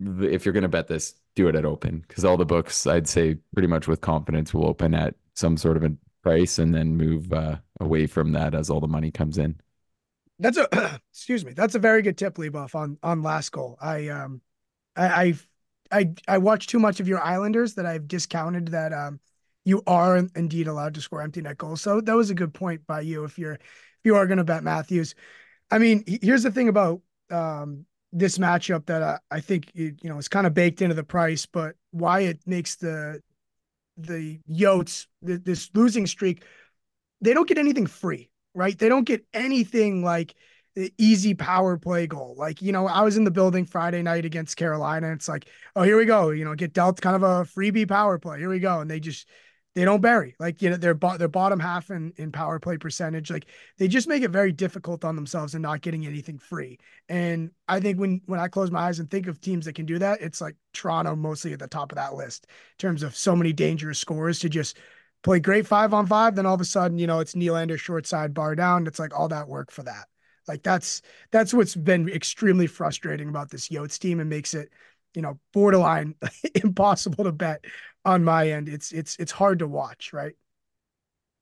if 0.00 0.44
you're 0.44 0.52
going 0.52 0.62
to 0.62 0.68
bet 0.68 0.88
this, 0.88 1.14
do 1.36 1.48
it 1.48 1.54
at 1.56 1.64
open 1.64 2.04
because 2.06 2.24
all 2.24 2.36
the 2.36 2.44
books 2.44 2.86
I'd 2.86 3.08
say 3.08 3.36
pretty 3.52 3.68
much 3.68 3.88
with 3.88 4.00
confidence 4.00 4.54
will 4.54 4.66
open 4.66 4.94
at 4.94 5.14
some 5.34 5.56
sort 5.56 5.76
of 5.76 5.84
a 5.84 5.92
price 6.22 6.58
and 6.58 6.74
then 6.74 6.96
move 6.96 7.32
uh, 7.32 7.56
away 7.80 8.06
from 8.06 8.32
that 8.32 8.54
as 8.54 8.70
all 8.70 8.80
the 8.80 8.88
money 8.88 9.10
comes 9.10 9.38
in. 9.38 9.56
That's 10.38 10.56
a 10.58 11.00
excuse 11.12 11.44
me. 11.44 11.52
That's 11.52 11.74
a 11.74 11.78
very 11.78 12.02
good 12.02 12.18
tip, 12.18 12.36
Leboff, 12.36 12.74
on 12.74 12.98
on 13.02 13.22
last 13.22 13.52
goal. 13.52 13.76
I 13.80 14.08
um 14.08 14.40
I 14.96 15.22
I've, 15.22 15.48
I 15.92 16.12
I 16.26 16.38
watched 16.38 16.70
too 16.70 16.78
much 16.78 17.00
of 17.00 17.08
your 17.08 17.20
Islanders 17.20 17.74
that 17.74 17.86
I've 17.86 18.08
discounted 18.08 18.68
that 18.68 18.92
um 18.92 19.20
you 19.64 19.82
are 19.86 20.16
indeed 20.16 20.68
allowed 20.68 20.94
to 20.94 21.00
score 21.00 21.22
empty 21.22 21.40
net 21.40 21.58
goals. 21.58 21.80
So 21.80 22.00
that 22.00 22.14
was 22.14 22.30
a 22.30 22.34
good 22.34 22.52
point 22.54 22.86
by 22.86 23.00
you 23.00 23.24
if 23.24 23.38
you're 23.38 23.54
if 23.54 24.04
you 24.04 24.16
are 24.16 24.26
going 24.26 24.38
to 24.38 24.44
bet 24.44 24.62
Matthews. 24.62 25.14
I 25.70 25.78
mean, 25.78 26.04
here's 26.06 26.42
the 26.42 26.50
thing 26.50 26.68
about 26.68 27.00
um 27.30 27.86
this 28.12 28.38
matchup 28.38 28.86
that 28.86 29.02
I, 29.02 29.18
I 29.30 29.40
think 29.40 29.70
it, 29.74 29.96
you 30.02 30.08
know 30.08 30.18
is 30.18 30.28
kind 30.28 30.46
of 30.46 30.54
baked 30.54 30.82
into 30.82 30.94
the 30.94 31.02
price, 31.02 31.46
but 31.46 31.74
why 31.90 32.20
it 32.20 32.40
makes 32.46 32.76
the 32.76 33.20
the 33.96 34.40
Yotes 34.50 35.06
the, 35.22 35.38
this 35.38 35.70
losing 35.74 36.06
streak, 36.06 36.44
they 37.20 37.32
don't 37.32 37.48
get 37.48 37.58
anything 37.58 37.86
free, 37.86 38.30
right? 38.54 38.78
They 38.78 38.88
don't 38.88 39.04
get 39.04 39.24
anything 39.32 40.04
like 40.04 40.34
the 40.74 40.92
easy 40.98 41.34
power 41.34 41.78
play 41.78 42.06
goal. 42.06 42.34
Like 42.36 42.60
you 42.60 42.72
know, 42.72 42.86
I 42.86 43.02
was 43.02 43.16
in 43.16 43.24
the 43.24 43.30
building 43.30 43.64
Friday 43.64 44.02
night 44.02 44.24
against 44.24 44.56
Carolina. 44.56 45.12
it's 45.12 45.28
like, 45.28 45.48
oh, 45.74 45.82
here 45.82 45.96
we 45.96 46.04
go. 46.04 46.30
You 46.30 46.44
know, 46.44 46.54
get 46.54 46.72
dealt 46.72 47.00
kind 47.00 47.16
of 47.16 47.22
a 47.22 47.44
freebie 47.44 47.88
power 47.88 48.18
play. 48.18 48.38
Here 48.38 48.50
we 48.50 48.60
go, 48.60 48.80
and 48.80 48.90
they 48.90 49.00
just 49.00 49.28
they 49.74 49.84
don't 49.84 50.00
bury 50.00 50.34
like 50.38 50.62
you 50.62 50.70
know 50.70 50.76
they're 50.76 50.94
bo- 50.94 51.16
their 51.16 51.28
bottom 51.28 51.58
half 51.58 51.90
in 51.90 52.12
in 52.16 52.30
power 52.30 52.58
play 52.58 52.76
percentage 52.76 53.30
like 53.30 53.46
they 53.78 53.88
just 53.88 54.08
make 54.08 54.22
it 54.22 54.30
very 54.30 54.52
difficult 54.52 55.04
on 55.04 55.16
themselves 55.16 55.54
and 55.54 55.62
not 55.62 55.80
getting 55.80 56.06
anything 56.06 56.38
free. 56.38 56.78
And 57.08 57.50
i 57.68 57.80
think 57.80 57.98
when 57.98 58.20
when 58.26 58.40
i 58.40 58.48
close 58.48 58.70
my 58.70 58.80
eyes 58.80 58.98
and 58.98 59.10
think 59.10 59.26
of 59.26 59.40
teams 59.40 59.66
that 59.66 59.74
can 59.74 59.86
do 59.86 59.98
that 59.98 60.20
it's 60.20 60.40
like 60.40 60.56
toronto 60.72 61.16
mostly 61.16 61.52
at 61.52 61.58
the 61.58 61.66
top 61.66 61.92
of 61.92 61.96
that 61.96 62.14
list 62.14 62.46
in 62.46 62.78
terms 62.78 63.02
of 63.02 63.16
so 63.16 63.36
many 63.36 63.52
dangerous 63.52 63.98
scores 63.98 64.38
to 64.40 64.48
just 64.48 64.78
play 65.22 65.40
great 65.40 65.66
five 65.66 65.92
on 65.92 66.06
five 66.06 66.34
then 66.34 66.46
all 66.46 66.54
of 66.54 66.60
a 66.60 66.64
sudden 66.64 66.98
you 66.98 67.06
know 67.06 67.20
it's 67.20 67.34
Nylander 67.34 67.78
short 67.78 68.06
side 68.06 68.34
bar 68.34 68.54
down. 68.54 68.86
It's 68.86 68.98
like 68.98 69.18
all 69.18 69.28
that 69.28 69.48
work 69.48 69.70
for 69.70 69.82
that. 69.82 70.06
Like 70.46 70.62
that's 70.62 71.02
that's 71.30 71.54
what's 71.54 71.74
been 71.74 72.08
extremely 72.08 72.66
frustrating 72.66 73.28
about 73.28 73.50
this 73.50 73.68
Yotes 73.68 73.98
team 73.98 74.20
and 74.20 74.28
makes 74.28 74.54
it 74.54 74.70
you 75.14 75.22
know 75.22 75.38
borderline 75.52 76.14
impossible 76.54 77.24
to 77.24 77.32
bet 77.32 77.64
on 78.04 78.24
my 78.24 78.50
end, 78.50 78.68
it's 78.68 78.92
it's 78.92 79.16
it's 79.18 79.32
hard 79.32 79.58
to 79.60 79.66
watch, 79.66 80.12
right? 80.12 80.34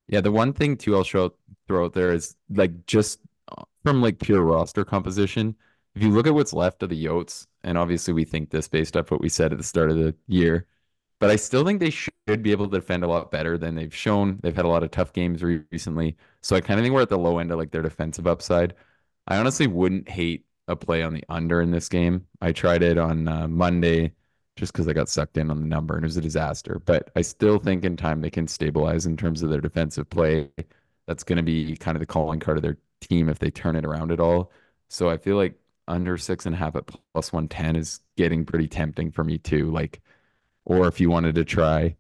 Yeah, 0.09 0.21
the 0.21 0.33
one 0.33 0.53
thing 0.53 0.77
too 0.77 0.97
I'll 0.97 1.05
show 1.05 1.35
throw 1.67 1.85
out 1.87 1.93
there 1.95 2.13
is 2.13 2.37
like 2.51 2.87
just 2.87 3.21
uh, 3.57 3.63
from 3.85 4.03
like 4.03 4.19
pure 4.21 4.43
roster 4.43 4.85
composition. 4.85 5.57
If 5.95 6.03
you 6.03 6.11
look 6.11 6.27
at 6.27 6.35
what's 6.35 6.53
left 6.53 6.83
of 6.83 6.91
the 6.91 7.05
Yotes, 7.05 7.47
and 7.63 7.79
obviously 7.79 8.15
we 8.15 8.25
think 8.25 8.51
this 8.51 8.69
based 8.69 8.97
off 8.97 9.11
what 9.11 9.21
we 9.21 9.29
said 9.29 9.53
at 9.53 9.59
the 9.59 9.65
start 9.65 9.91
of 9.91 9.97
the 9.99 10.15
year, 10.27 10.67
but 11.21 11.31
I 11.31 11.37
still 11.37 11.65
think 11.65 11.81
they 11.81 11.91
should 11.91 12.13
be 12.43 12.53
able 12.53 12.69
to 12.69 12.79
defend 12.79 13.05
a 13.05 13.09
lot 13.09 13.31
better 13.31 13.59
than 13.59 13.75
they've 13.75 13.95
shown. 13.95 14.39
They've 14.43 14.57
had 14.57 14.65
a 14.65 14.69
lot 14.69 14.83
of 14.83 14.91
tough 14.91 15.13
games 15.13 15.43
recently, 15.43 16.17
so 16.43 16.57
I 16.57 16.61
kind 16.61 16.81
of 16.81 16.85
think 16.85 16.95
we're 16.95 17.03
at 17.03 17.09
the 17.11 17.19
low 17.19 17.39
end 17.39 17.53
of 17.53 17.59
like 17.59 17.71
their 17.71 17.83
defensive 17.83 18.27
upside. 18.27 18.75
I 19.27 19.37
honestly 19.39 19.67
wouldn't 19.67 20.09
hate 20.09 20.47
a 20.69 20.77
play 20.77 21.03
on 21.03 21.15
the 21.15 21.25
under 21.29 21.61
in 21.63 21.71
this 21.71 21.89
game. 21.89 22.27
I 22.41 22.53
tried 22.53 22.83
it 22.83 22.99
on 22.99 23.29
uh, 23.29 23.49
Monday 23.49 24.13
just 24.57 24.73
because 24.73 24.89
I 24.89 24.93
got 24.93 25.09
sucked 25.09 25.37
in 25.39 25.51
on 25.51 25.61
the 25.61 25.67
number 25.67 25.95
and 25.97 26.05
it 26.05 26.07
was 26.09 26.17
a 26.17 26.21
disaster. 26.23 26.81
But 26.85 27.11
I 27.17 27.23
still 27.23 27.59
think 27.59 27.85
in 27.85 27.97
time 27.97 28.21
they 28.21 28.31
can 28.31 28.47
stabilize 28.49 29.07
in 29.07 29.17
terms 29.17 29.43
of 29.43 29.51
their 29.51 29.61
defensive 29.61 30.09
play. 30.11 30.51
That's 31.07 31.25
going 31.25 31.39
to 31.39 31.43
be 31.43 31.77
kind 31.77 31.97
of 31.97 32.01
the 32.01 32.07
calling 32.07 32.41
card 32.41 32.59
of 32.59 32.63
their 32.63 32.79
team 33.01 33.29
if 33.29 33.39
they 33.39 33.51
turn 33.51 33.77
it 33.77 33.85
around 33.85 34.13
at 34.13 34.21
all. 34.21 34.53
So 34.89 35.11
I 35.11 35.17
feel 35.17 35.37
like 35.37 35.55
under 35.89 36.17
six 36.19 36.47
and 36.47 36.55
a 36.55 36.59
half 36.59 36.77
at 36.77 36.87
plus 37.15 37.33
110 37.33 37.77
is 37.77 38.01
getting 38.17 38.45
pretty 38.45 38.69
tempting 38.69 39.11
for 39.11 39.25
me 39.25 39.39
too. 39.39 39.71
Like, 39.71 40.01
or 40.65 40.89
if 40.89 41.01
you 41.01 41.11
wanted 41.11 41.35
to 41.37 41.45
try 41.45 41.97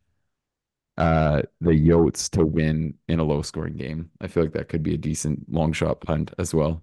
uh 0.99 1.43
the 1.61 1.71
Yotes 1.71 2.29
to 2.31 2.45
win 2.45 2.95
in 3.09 3.19
a 3.19 3.25
low 3.25 3.43
scoring 3.43 3.77
game, 3.77 4.11
I 4.21 4.29
feel 4.29 4.43
like 4.45 4.53
that 4.53 4.69
could 4.69 4.83
be 4.83 4.95
a 4.95 4.99
decent 4.99 5.51
long 5.51 5.73
shot 5.73 6.01
punt 6.01 6.33
as 6.39 6.55
well. 6.55 6.83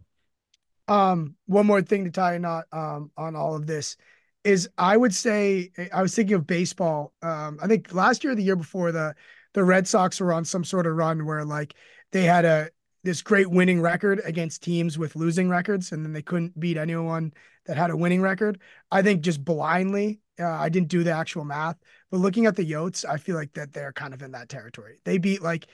Um, 0.88 1.36
one 1.46 1.68
more 1.68 1.82
thing 1.82 2.06
to 2.06 2.12
tie 2.12 2.34
a 2.34 2.40
knot 2.40 2.66
um 2.72 3.12
on 3.16 3.36
all 3.36 3.56
of 3.56 3.68
this 3.68 3.96
is 4.44 4.70
I 4.78 4.96
would 4.96 5.14
say 5.14 5.72
I 5.94 6.02
was 6.02 6.16
thinking 6.16 6.36
of 6.36 6.48
baseball. 6.48 7.14
Um, 7.22 7.60
I 7.62 7.68
think 7.68 7.94
last 7.94 8.24
year 8.24 8.36
the 8.36 8.44
year 8.44 8.56
before 8.56 8.92
the 8.92 9.16
the 9.54 9.64
Red 9.64 9.88
Sox 9.88 10.20
were 10.20 10.34
on 10.34 10.46
some 10.46 10.64
sort 10.64 10.88
of 10.88 10.96
run 10.96 11.26
where 11.26 11.44
like 11.44 11.76
they 12.12 12.24
had 12.24 12.46
a 12.46 12.70
this 13.04 13.22
great 13.22 13.50
winning 13.50 13.82
record 13.82 14.22
against 14.26 14.62
teams 14.62 14.98
with 14.98 15.16
losing 15.16 15.50
records, 15.50 15.92
and 15.92 16.04
then 16.04 16.14
they 16.14 16.22
couldn't 16.22 16.60
beat 16.60 16.78
anyone 16.78 17.34
that 17.66 17.78
had 17.78 17.92
a 17.92 17.98
winning 17.98 18.22
record. 18.22 18.60
I 18.92 19.02
think 19.02 19.22
just 19.22 19.44
blindly, 19.44 20.20
uh, 20.40 20.48
I 20.48 20.70
didn't 20.70 20.90
do 20.90 21.04
the 21.04 21.12
actual 21.12 21.46
math, 21.46 21.78
but 22.12 22.18
looking 22.18 22.46
at 22.46 22.56
the 22.56 22.70
Yotes, 22.70 23.06
I 23.08 23.18
feel 23.18 23.36
like 23.36 23.54
that 23.54 23.74
they're 23.74 23.94
kind 23.94 24.14
of 24.14 24.22
in 24.22 24.32
that 24.32 24.50
territory. 24.50 25.00
They 25.06 25.18
beat 25.18 25.42
like 25.42 25.68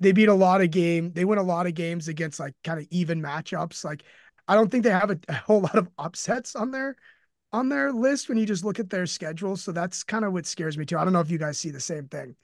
they 0.00 0.12
beat 0.12 0.28
a 0.28 0.34
lot 0.34 0.60
of 0.60 0.70
game. 0.70 1.12
They 1.12 1.24
win 1.24 1.38
a 1.38 1.42
lot 1.42 1.66
of 1.66 1.74
games 1.74 2.08
against 2.08 2.40
like 2.40 2.54
kind 2.64 2.78
of 2.80 2.86
even 2.90 3.22
matchups. 3.22 3.84
Like 3.84 4.04
I 4.48 4.54
don't 4.54 4.70
think 4.70 4.84
they 4.84 4.90
have 4.90 5.10
a, 5.10 5.18
a 5.28 5.34
whole 5.34 5.60
lot 5.60 5.76
of 5.76 5.88
upsets 5.98 6.54
on 6.56 6.70
there 6.70 6.96
on 7.56 7.68
their 7.70 7.90
list 7.90 8.28
when 8.28 8.38
you 8.38 8.46
just 8.46 8.64
look 8.64 8.78
at 8.78 8.90
their 8.90 9.06
schedule. 9.06 9.56
So 9.56 9.72
that's 9.72 10.04
kind 10.04 10.24
of 10.24 10.32
what 10.32 10.46
scares 10.46 10.76
me 10.76 10.84
too. 10.84 10.98
I 10.98 11.04
don't 11.04 11.12
know 11.12 11.20
if 11.20 11.30
you 11.30 11.38
guys 11.38 11.58
see 11.58 11.70
the 11.70 11.80
same 11.80 12.06
thing. 12.06 12.36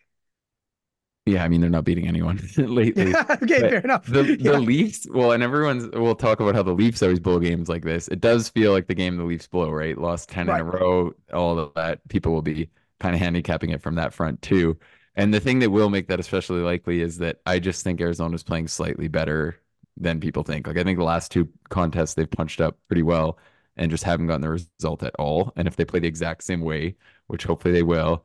Yeah, 1.24 1.44
I 1.44 1.48
mean 1.48 1.60
they're 1.60 1.70
not 1.70 1.84
beating 1.84 2.08
anyone 2.08 2.40
lately. 2.56 3.10
Yeah, 3.10 3.24
okay, 3.42 3.60
fair 3.60 3.80
enough. 3.80 4.06
The 4.06 4.36
yeah. 4.40 4.52
the 4.52 4.60
Leafs, 4.60 5.06
well, 5.08 5.30
and 5.30 5.42
everyone's 5.42 5.88
we'll 5.92 6.16
talk 6.16 6.40
about 6.40 6.56
how 6.56 6.64
the 6.64 6.72
Leafs 6.72 7.00
always 7.02 7.20
blow 7.20 7.38
games 7.38 7.68
like 7.68 7.84
this. 7.84 8.08
It 8.08 8.20
does 8.20 8.48
feel 8.48 8.72
like 8.72 8.88
the 8.88 8.94
game 8.94 9.16
the 9.16 9.24
Leafs 9.24 9.46
blow, 9.46 9.70
right? 9.70 9.96
Lost 9.96 10.30
ten 10.30 10.48
right. 10.48 10.60
in 10.60 10.66
a 10.66 10.70
row, 10.70 11.12
all 11.32 11.60
of 11.60 11.74
that. 11.74 12.00
People 12.08 12.32
will 12.32 12.42
be 12.42 12.68
kind 12.98 13.14
of 13.14 13.20
handicapping 13.20 13.70
it 13.70 13.80
from 13.80 13.94
that 13.96 14.12
front 14.12 14.42
too. 14.42 14.76
And 15.14 15.32
the 15.32 15.40
thing 15.40 15.60
that 15.60 15.70
will 15.70 15.90
make 15.90 16.08
that 16.08 16.18
especially 16.18 16.60
likely 16.60 17.02
is 17.02 17.18
that 17.18 17.40
I 17.46 17.58
just 17.58 17.84
think 17.84 18.00
Arizona's 18.00 18.42
playing 18.42 18.66
slightly 18.66 19.08
better 19.08 19.60
than 19.96 20.18
people 20.18 20.42
think. 20.42 20.66
Like 20.66 20.78
I 20.78 20.82
think 20.82 20.98
the 20.98 21.04
last 21.04 21.30
two 21.30 21.48
contests 21.68 22.14
they've 22.14 22.30
punched 22.30 22.60
up 22.60 22.78
pretty 22.88 23.02
well 23.02 23.38
and 23.76 23.90
just 23.90 24.04
haven't 24.04 24.26
gotten 24.26 24.42
the 24.42 24.50
result 24.50 25.02
at 25.02 25.14
all. 25.18 25.52
And 25.56 25.66
if 25.66 25.76
they 25.76 25.84
play 25.84 26.00
the 26.00 26.08
exact 26.08 26.44
same 26.44 26.60
way, 26.60 26.96
which 27.26 27.44
hopefully 27.44 27.72
they 27.72 27.82
will, 27.82 28.24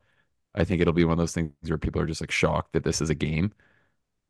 I 0.54 0.64
think 0.64 0.80
it'll 0.80 0.92
be 0.92 1.04
one 1.04 1.12
of 1.12 1.18
those 1.18 1.32
things 1.32 1.52
where 1.66 1.78
people 1.78 2.00
are 2.00 2.06
just 2.06 2.20
like 2.20 2.30
shocked 2.30 2.72
that 2.72 2.84
this 2.84 3.00
is 3.00 3.10
a 3.10 3.14
game. 3.14 3.52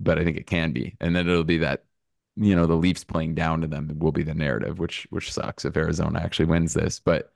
But 0.00 0.18
I 0.18 0.24
think 0.24 0.36
it 0.36 0.46
can 0.46 0.72
be. 0.72 0.96
And 1.00 1.14
then 1.16 1.28
it'll 1.28 1.42
be 1.42 1.58
that, 1.58 1.84
you 2.36 2.54
know, 2.54 2.66
the 2.66 2.74
Leafs 2.74 3.02
playing 3.02 3.34
down 3.34 3.60
to 3.62 3.66
them 3.66 3.90
will 3.98 4.12
be 4.12 4.22
the 4.22 4.34
narrative, 4.34 4.78
which 4.78 5.08
which 5.10 5.32
sucks 5.32 5.64
if 5.64 5.76
Arizona 5.76 6.20
actually 6.20 6.46
wins 6.46 6.74
this. 6.74 7.00
But 7.00 7.32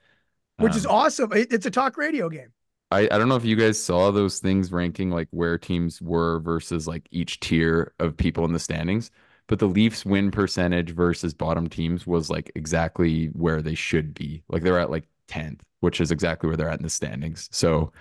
um, 0.59 0.65
which 0.65 0.77
is 0.77 0.87
um, 0.87 0.93
awesome. 0.93 1.33
It's 1.35 1.67
a 1.67 1.71
talk 1.71 1.97
radio 1.97 2.29
game. 2.29 2.53
I, 2.93 3.09
I 3.11 3.19
don't 3.19 3.29
know 3.29 3.37
if 3.37 3.45
you 3.45 3.57
guys 3.57 3.83
saw 3.83 4.11
those 4.11 4.39
things 4.39 4.71
ranking 4.71 5.11
like 5.11 5.29
where 5.31 5.57
teams 5.57 6.01
were 6.03 6.41
versus 6.41 6.87
like 6.87 7.09
each 7.11 7.41
tier 7.41 7.95
of 7.99 8.17
people 8.17 8.45
in 8.45 8.53
the 8.53 8.59
standings 8.59 9.11
but 9.53 9.59
the 9.59 9.69
Leafs 9.69 10.07
win 10.07 10.31
percentage 10.31 10.93
versus 10.93 11.35
bottom 11.35 11.69
teams 11.69 12.07
was 12.07 12.31
like 12.31 12.51
exactly 12.55 13.27
where 13.35 13.61
they 13.61 13.75
should 13.75 14.15
be. 14.15 14.43
Like 14.49 14.63
they're 14.63 14.79
at 14.79 14.91
like 14.91 15.07
10th, 15.29 15.61
which 15.81 16.01
is 16.01 16.11
exactly 16.11 16.49
where 16.49 16.57
they're 16.57 16.71
at 16.71 16.79
in 16.79 16.85
the 16.85 16.89
standings. 16.89 17.51
So 17.53 17.93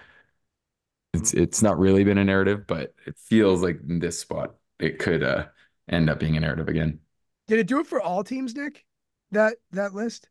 it's 1.13 1.33
it's 1.33 1.61
not 1.61 1.77
really 1.77 2.05
been 2.05 2.17
a 2.17 2.23
narrative, 2.23 2.65
but 2.67 2.95
it 3.05 3.17
feels 3.17 3.61
like 3.61 3.81
in 3.85 3.99
this 3.99 4.17
spot 4.17 4.55
it 4.79 4.97
could 4.97 5.23
uh 5.23 5.47
end 5.89 6.09
up 6.09 6.21
being 6.21 6.37
a 6.37 6.39
narrative 6.39 6.69
again. 6.69 6.99
Did 7.47 7.59
it 7.59 7.67
do 7.67 7.81
it 7.81 7.87
for 7.87 7.99
all 7.99 8.23
teams, 8.23 8.55
Nick? 8.55 8.85
That 9.31 9.57
that 9.71 9.93
list? 9.93 10.29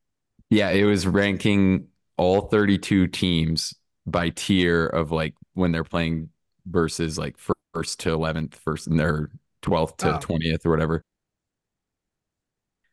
Yeah, 0.48 0.70
it 0.70 0.84
was 0.84 1.06
ranking 1.06 1.88
all 2.16 2.48
32 2.48 3.08
teams 3.08 3.74
by 4.06 4.30
tier 4.30 4.86
of 4.86 5.12
like 5.12 5.34
when 5.52 5.70
they're 5.70 5.84
playing 5.84 6.30
versus 6.64 7.18
like 7.18 7.36
first 7.36 8.00
to 8.00 8.08
11th, 8.08 8.54
first 8.54 8.86
in 8.86 8.96
their 8.96 9.28
12th 9.60 9.98
to 9.98 10.16
oh. 10.16 10.18
20th 10.18 10.64
or 10.64 10.70
whatever. 10.70 11.04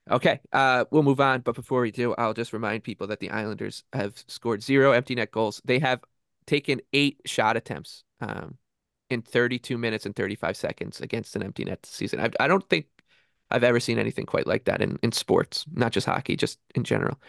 Okay, 0.09 0.39
uh, 0.53 0.85
we'll 0.91 1.03
move 1.03 1.19
on. 1.19 1.41
But 1.41 1.55
before 1.55 1.81
we 1.81 1.91
do, 1.91 2.13
I'll 2.15 2.33
just 2.33 2.53
remind 2.53 2.83
people 2.83 3.07
that 3.07 3.19
the 3.19 3.29
Islanders 3.29 3.83
have 3.93 4.23
scored 4.27 4.63
zero 4.63 4.91
empty 4.91 5.15
net 5.15 5.31
goals. 5.31 5.61
They 5.65 5.79
have 5.79 6.01
taken 6.45 6.81
eight 6.93 7.21
shot 7.25 7.57
attempts 7.57 8.03
um, 8.21 8.57
in 9.09 9.21
32 9.21 9.77
minutes 9.77 10.05
and 10.05 10.15
35 10.15 10.55
seconds 10.55 11.01
against 11.01 11.35
an 11.35 11.43
empty 11.43 11.65
net 11.65 11.85
season. 11.85 12.19
I, 12.19 12.29
I 12.39 12.47
don't 12.47 12.67
think 12.69 12.87
I've 13.51 13.63
ever 13.63 13.79
seen 13.79 13.99
anything 13.99 14.25
quite 14.25 14.47
like 14.47 14.65
that 14.65 14.81
in, 14.81 14.97
in 15.03 15.11
sports, 15.11 15.65
not 15.71 15.91
just 15.91 16.05
hockey, 16.05 16.35
just 16.35 16.59
in 16.75 16.83
general. 16.83 17.19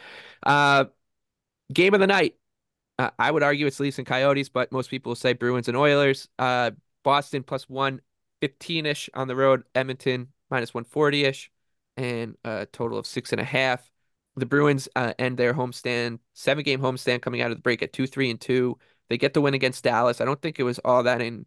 Uh, 0.43 0.87
game 1.73 1.95
of 1.95 2.01
the 2.01 2.07
night. 2.07 2.37
Uh, 2.99 3.11
I 3.19 3.31
would 3.31 3.45
argue 3.45 3.67
it's 3.67 3.79
Leafs 3.79 3.99
and 3.99 4.07
Coyotes, 4.07 4.49
but 4.49 4.73
most 4.73 4.91
people 4.91 5.15
say 5.15 5.33
Bruins 5.33 5.69
and 5.69 5.77
Oilers. 5.77 6.29
Uh, 6.39 6.73
Boston 7.05 7.43
plus 7.45 7.69
115 7.69 8.87
ish 8.87 9.09
on 9.15 9.29
the 9.29 9.37
road, 9.37 9.63
Edmonton 9.75 10.29
minus 10.51 10.75
140 10.75 11.25
ish, 11.25 11.51
and 11.99 12.37
a 12.45 12.67
total 12.67 12.99
of 12.99 13.07
six 13.07 13.33
and 13.33 13.41
a 13.41 13.45
half. 13.45 13.91
The 14.37 14.47
Bruins 14.47 14.89
uh, 14.95 15.15
end 15.19 15.37
their 15.37 15.53
homestand, 15.53 16.21
seven 16.33 16.63
game 16.63 16.81
homestand 16.81 17.23
coming 17.23 17.43
out 17.43 17.51
of 17.51 17.59
the 17.59 17.63
break 17.63 17.83
at 17.83 17.93
2 17.93 18.07
3 18.07 18.31
and 18.31 18.41
2. 18.41 18.79
They 19.09 19.19
get 19.19 19.35
the 19.35 19.41
win 19.41 19.55
against 19.55 19.85
Dallas. 19.85 20.21
I 20.21 20.25
don't 20.25 20.41
think 20.41 20.59
it 20.59 20.63
was 20.63 20.79
all 20.81 21.03
that 21.03 21.21
in 21.21 21.47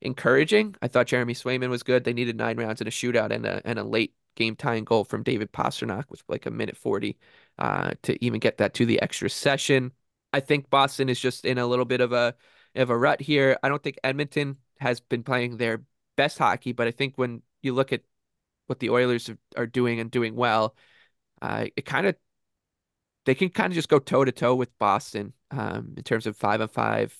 encouraging. 0.00 0.74
I 0.82 0.88
thought 0.88 1.06
Jeremy 1.06 1.34
Swayman 1.34 1.70
was 1.70 1.84
good. 1.84 2.04
They 2.04 2.12
needed 2.12 2.36
nine 2.36 2.56
rounds 2.56 2.80
in 2.80 2.88
a 2.88 2.90
shootout 2.90 3.30
and 3.30 3.46
a 3.46 3.62
and 3.64 3.78
a 3.78 3.84
late 3.84 4.14
game 4.34 4.56
tying 4.56 4.84
goal 4.84 5.04
from 5.04 5.22
David 5.22 5.52
Pastrnak 5.52 6.04
with 6.10 6.22
like 6.28 6.46
a 6.46 6.50
minute 6.50 6.76
40 6.76 7.18
uh, 7.58 7.92
to 8.02 8.22
even 8.24 8.40
get 8.40 8.58
that 8.58 8.74
to 8.74 8.86
the 8.86 9.00
extra 9.00 9.30
session. 9.30 9.92
I 10.32 10.40
think 10.40 10.70
Boston 10.70 11.08
is 11.08 11.20
just 11.20 11.44
in 11.44 11.58
a 11.58 11.66
little 11.66 11.84
bit 11.84 12.00
of 12.00 12.12
a 12.12 12.34
of 12.74 12.90
a 12.90 12.98
rut 12.98 13.20
here. 13.20 13.58
I 13.62 13.68
don't 13.68 13.82
think 13.82 13.98
Edmonton 14.02 14.56
has 14.80 15.00
been 15.00 15.22
playing 15.22 15.58
their 15.58 15.84
best 16.16 16.38
hockey, 16.38 16.72
but 16.72 16.88
I 16.88 16.90
think 16.90 17.16
when 17.16 17.42
you 17.62 17.74
look 17.74 17.92
at 17.92 18.02
what 18.72 18.80
the 18.80 18.90
Oilers 18.90 19.30
are, 19.56 19.66
doing 19.66 20.00
and 20.00 20.10
doing 20.10 20.34
well, 20.34 20.74
uh, 21.42 21.66
it 21.76 21.84
kind 21.84 22.06
of 22.06 22.16
they 23.26 23.34
can 23.34 23.50
kind 23.50 23.70
of 23.70 23.74
just 23.74 23.88
go 23.90 23.98
toe 23.98 24.24
to 24.24 24.32
toe 24.32 24.54
with 24.54 24.76
Boston 24.78 25.34
um, 25.50 25.94
in 25.96 26.02
terms 26.02 26.26
of 26.26 26.36
five 26.36 26.60
on 26.62 26.68
five 26.68 27.16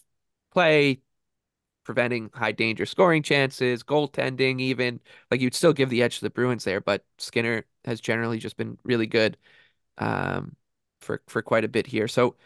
play, 0.50 1.00
preventing 1.84 2.30
high 2.34 2.52
danger 2.52 2.86
scoring 2.86 3.22
chances, 3.22 3.82
goaltending, 3.82 4.60
even 4.60 5.00
like 5.30 5.40
you'd 5.42 5.54
still 5.54 5.74
give 5.74 5.90
the 5.90 6.02
edge 6.02 6.18
to 6.18 6.24
the 6.24 6.30
Bruins 6.30 6.64
there, 6.64 6.80
but 6.80 7.04
Skinner 7.18 7.66
has 7.84 8.00
generally 8.00 8.38
just 8.38 8.56
been 8.56 8.78
really 8.84 9.06
good 9.06 9.36
um, 9.98 10.56
for 11.00 11.22
for 11.28 11.42
quite 11.42 11.64
a 11.64 11.68
bit 11.68 11.86
here. 11.86 12.08
So 12.08 12.36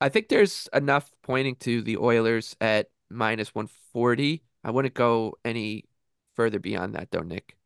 I 0.00 0.08
think 0.08 0.28
there's 0.28 0.68
enough 0.72 1.10
pointing 1.22 1.56
to 1.56 1.82
the 1.82 1.98
Oilers 1.98 2.56
at 2.60 2.90
minus 3.10 3.54
140. 3.54 4.42
I 4.64 4.70
wouldn't 4.70 4.94
go 4.94 5.36
any 5.44 5.84
further 6.36 6.58
beyond 6.58 6.94
that 6.94 7.10
though, 7.10 7.20
Nick. 7.22 7.56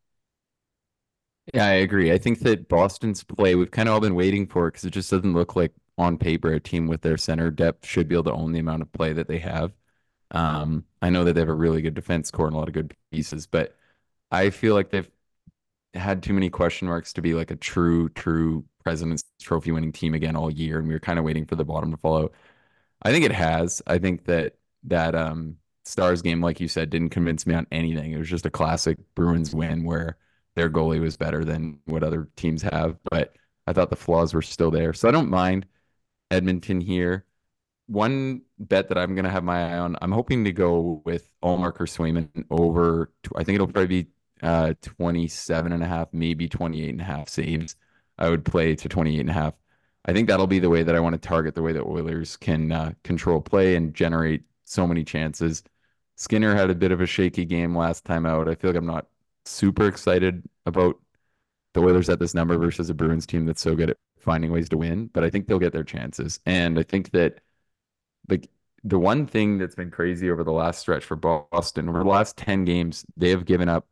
Yeah, 1.55 1.67
I 1.67 1.73
agree. 1.75 2.13
I 2.13 2.19
think 2.19 2.41
that 2.41 2.69
Boston's 2.69 3.23
play, 3.25 3.55
we've 3.55 3.71
kind 3.71 3.89
of 3.89 3.95
all 3.95 4.01
been 4.01 4.15
waiting 4.15 4.47
for 4.47 4.67
it 4.69 4.73
because 4.73 4.85
it 4.85 4.91
just 4.91 5.11
doesn't 5.11 5.33
look 5.35 5.57
like 5.57 5.73
on 5.97 6.19
paper 6.19 6.53
a 6.53 6.61
team 6.61 6.87
with 6.87 7.01
their 7.03 7.17
center 7.17 7.51
depth 7.51 7.87
should 7.87 8.09
be 8.09 8.15
able 8.15 8.25
to 8.25 8.33
own 8.33 8.53
the 8.53 8.59
amount 8.61 8.83
of 8.83 8.93
play 8.93 9.13
that 9.13 9.29
they 9.29 9.39
have. 9.39 9.73
Um, 10.33 10.85
I 11.03 11.11
know 11.11 11.25
that 11.25 11.35
they 11.35 11.41
have 11.41 11.49
a 11.51 11.55
really 11.55 11.83
good 11.83 11.95
defense 11.95 12.31
core 12.31 12.47
and 12.49 12.57
a 12.57 12.59
lot 12.59 12.69
of 12.69 12.75
good 12.75 12.95
pieces, 13.13 13.47
but 13.47 13.77
I 14.33 14.51
feel 14.51 14.75
like 14.75 14.91
they've 14.91 15.11
had 15.95 16.23
too 16.23 16.35
many 16.35 16.51
question 16.51 16.89
marks 16.89 17.13
to 17.15 17.23
be 17.23 17.35
like 17.35 17.51
a 17.53 17.57
true, 17.57 18.09
true 18.11 18.65
President's 18.85 19.25
Trophy 19.43 19.73
winning 19.73 19.93
team 19.93 20.15
again 20.15 20.37
all 20.37 20.51
year, 20.53 20.79
and 20.79 20.89
we 20.89 20.95
were 20.95 21.01
kind 21.01 21.19
of 21.19 21.25
waiting 21.27 21.47
for 21.47 21.57
the 21.57 21.65
bottom 21.65 21.91
to 21.93 21.99
follow. 21.99 22.33
I 23.03 23.13
think 23.13 23.25
it 23.25 23.33
has. 23.33 23.83
I 23.87 23.99
think 23.99 24.25
that 24.27 24.55
that 24.85 25.15
um, 25.15 25.57
Stars 25.85 26.23
game, 26.23 26.41
like 26.41 26.61
you 26.61 26.69
said, 26.69 26.91
didn't 26.91 27.11
convince 27.11 27.47
me 27.47 27.55
on 27.55 27.67
anything. 27.73 28.13
It 28.13 28.19
was 28.19 28.29
just 28.29 28.47
a 28.47 28.51
classic 28.51 28.99
Bruins 29.15 29.55
win 29.55 29.85
where 29.85 30.17
their 30.59 30.69
goalie 30.71 31.01
was 31.01 31.17
better 31.17 31.45
than 31.45 31.79
what 31.87 32.03
other 32.03 32.29
teams 32.37 32.63
have, 32.63 32.99
but 33.11 33.35
I 33.67 33.73
thought 33.73 33.91
the 33.91 33.97
flaws 33.97 34.35
were 34.35 34.43
still 34.43 34.71
there. 34.71 34.93
So 34.93 35.09
I 35.09 35.13
don't 35.13 35.31
mind 35.31 35.67
Edmonton 36.31 36.81
here. 36.81 37.25
One 37.87 38.43
bet 38.59 38.89
that 38.89 38.99
I'm 38.99 39.15
going 39.15 39.25
to 39.25 39.31
have 39.31 39.45
my 39.45 39.73
eye 39.73 39.79
on, 39.79 39.97
I'm 40.03 40.13
hoping 40.13 40.45
to 40.45 40.53
go 40.53 41.01
with 41.05 41.31
Ullmark 41.43 41.81
or 41.81 41.87
Swayman 41.87 42.45
over, 42.51 43.13
I 43.37 43.45
think 43.45 43.55
it'll 43.55 43.69
probably 43.69 44.03
be 44.05 44.11
uh, 44.43 44.75
27 44.83 45.73
and 45.73 45.83
a 45.83 45.87
half, 45.87 46.09
maybe 46.13 46.49
28 46.49 46.91
and 46.91 47.01
a 47.01 47.05
half 47.05 47.29
saves. 47.29 47.77
I 48.19 48.29
would 48.29 48.45
play 48.45 48.75
to 48.75 48.89
28 48.89 49.21
and 49.21 49.31
a 49.31 49.33
half. 49.33 49.55
I 50.05 50.13
think 50.13 50.29
that'll 50.29 50.47
be 50.47 50.59
the 50.59 50.71
way 50.71 50.83
that 50.83 50.95
I 50.95 51.01
want 51.01 51.15
to 51.15 51.29
target 51.29 51.55
the 51.55 51.63
way 51.63 51.73
that 51.73 51.85
Oilers 51.85 52.37
can 52.37 52.73
uh, 52.73 52.93
control 53.05 53.41
play 53.41 53.77
and 53.77 53.95
generate 53.95 54.43
so 54.65 54.87
many 54.87 55.05
chances. 55.05 55.63
Skinner 56.17 56.55
had 56.55 56.71
a 56.71 56.75
bit 56.75 56.93
of 56.93 57.01
a 57.01 57.07
shaky 57.07 57.45
game 57.45 57.77
last 57.77 58.05
time 58.05 58.27
out. 58.27 58.49
I 58.49 58.55
feel 58.55 58.71
like 58.71 58.79
I'm 58.79 58.87
not 58.87 59.07
super 59.49 59.87
excited 59.87 60.45
about 60.67 60.99
the 61.75 61.81
Oilers 61.81 62.09
at 62.09 62.19
this 62.19 62.35
number 62.35 62.57
versus 62.59 62.91
a 62.91 62.95
Bruins 62.95 63.27
team 63.27 63.47
that's 63.47 63.63
so 63.63 63.75
good 63.75 63.91
at 63.91 63.97
finding 64.19 64.51
ways 64.53 64.69
to 64.71 64.77
win, 64.77 65.09
but 65.13 65.25
I 65.25 65.31
think 65.31 65.47
they'll 65.47 65.59
get 65.59 65.73
their 65.73 65.85
chances. 65.85 66.41
And 66.47 66.79
I 66.79 66.83
think 66.83 67.11
that 67.13 67.41
like 68.29 68.49
the 68.85 68.99
one 68.99 69.27
thing 69.27 69.59
that's 69.59 69.75
been 69.75 69.91
crazy 69.91 70.31
over 70.31 70.45
the 70.45 70.53
last 70.53 70.81
stretch 70.81 71.05
for 71.05 71.17
Boston, 71.17 71.89
over 71.89 71.99
the 72.01 72.05
last 72.09 72.37
10 72.37 72.65
games, 72.65 73.05
they 73.17 73.31
have 73.31 73.45
given 73.45 73.69
up 73.69 73.87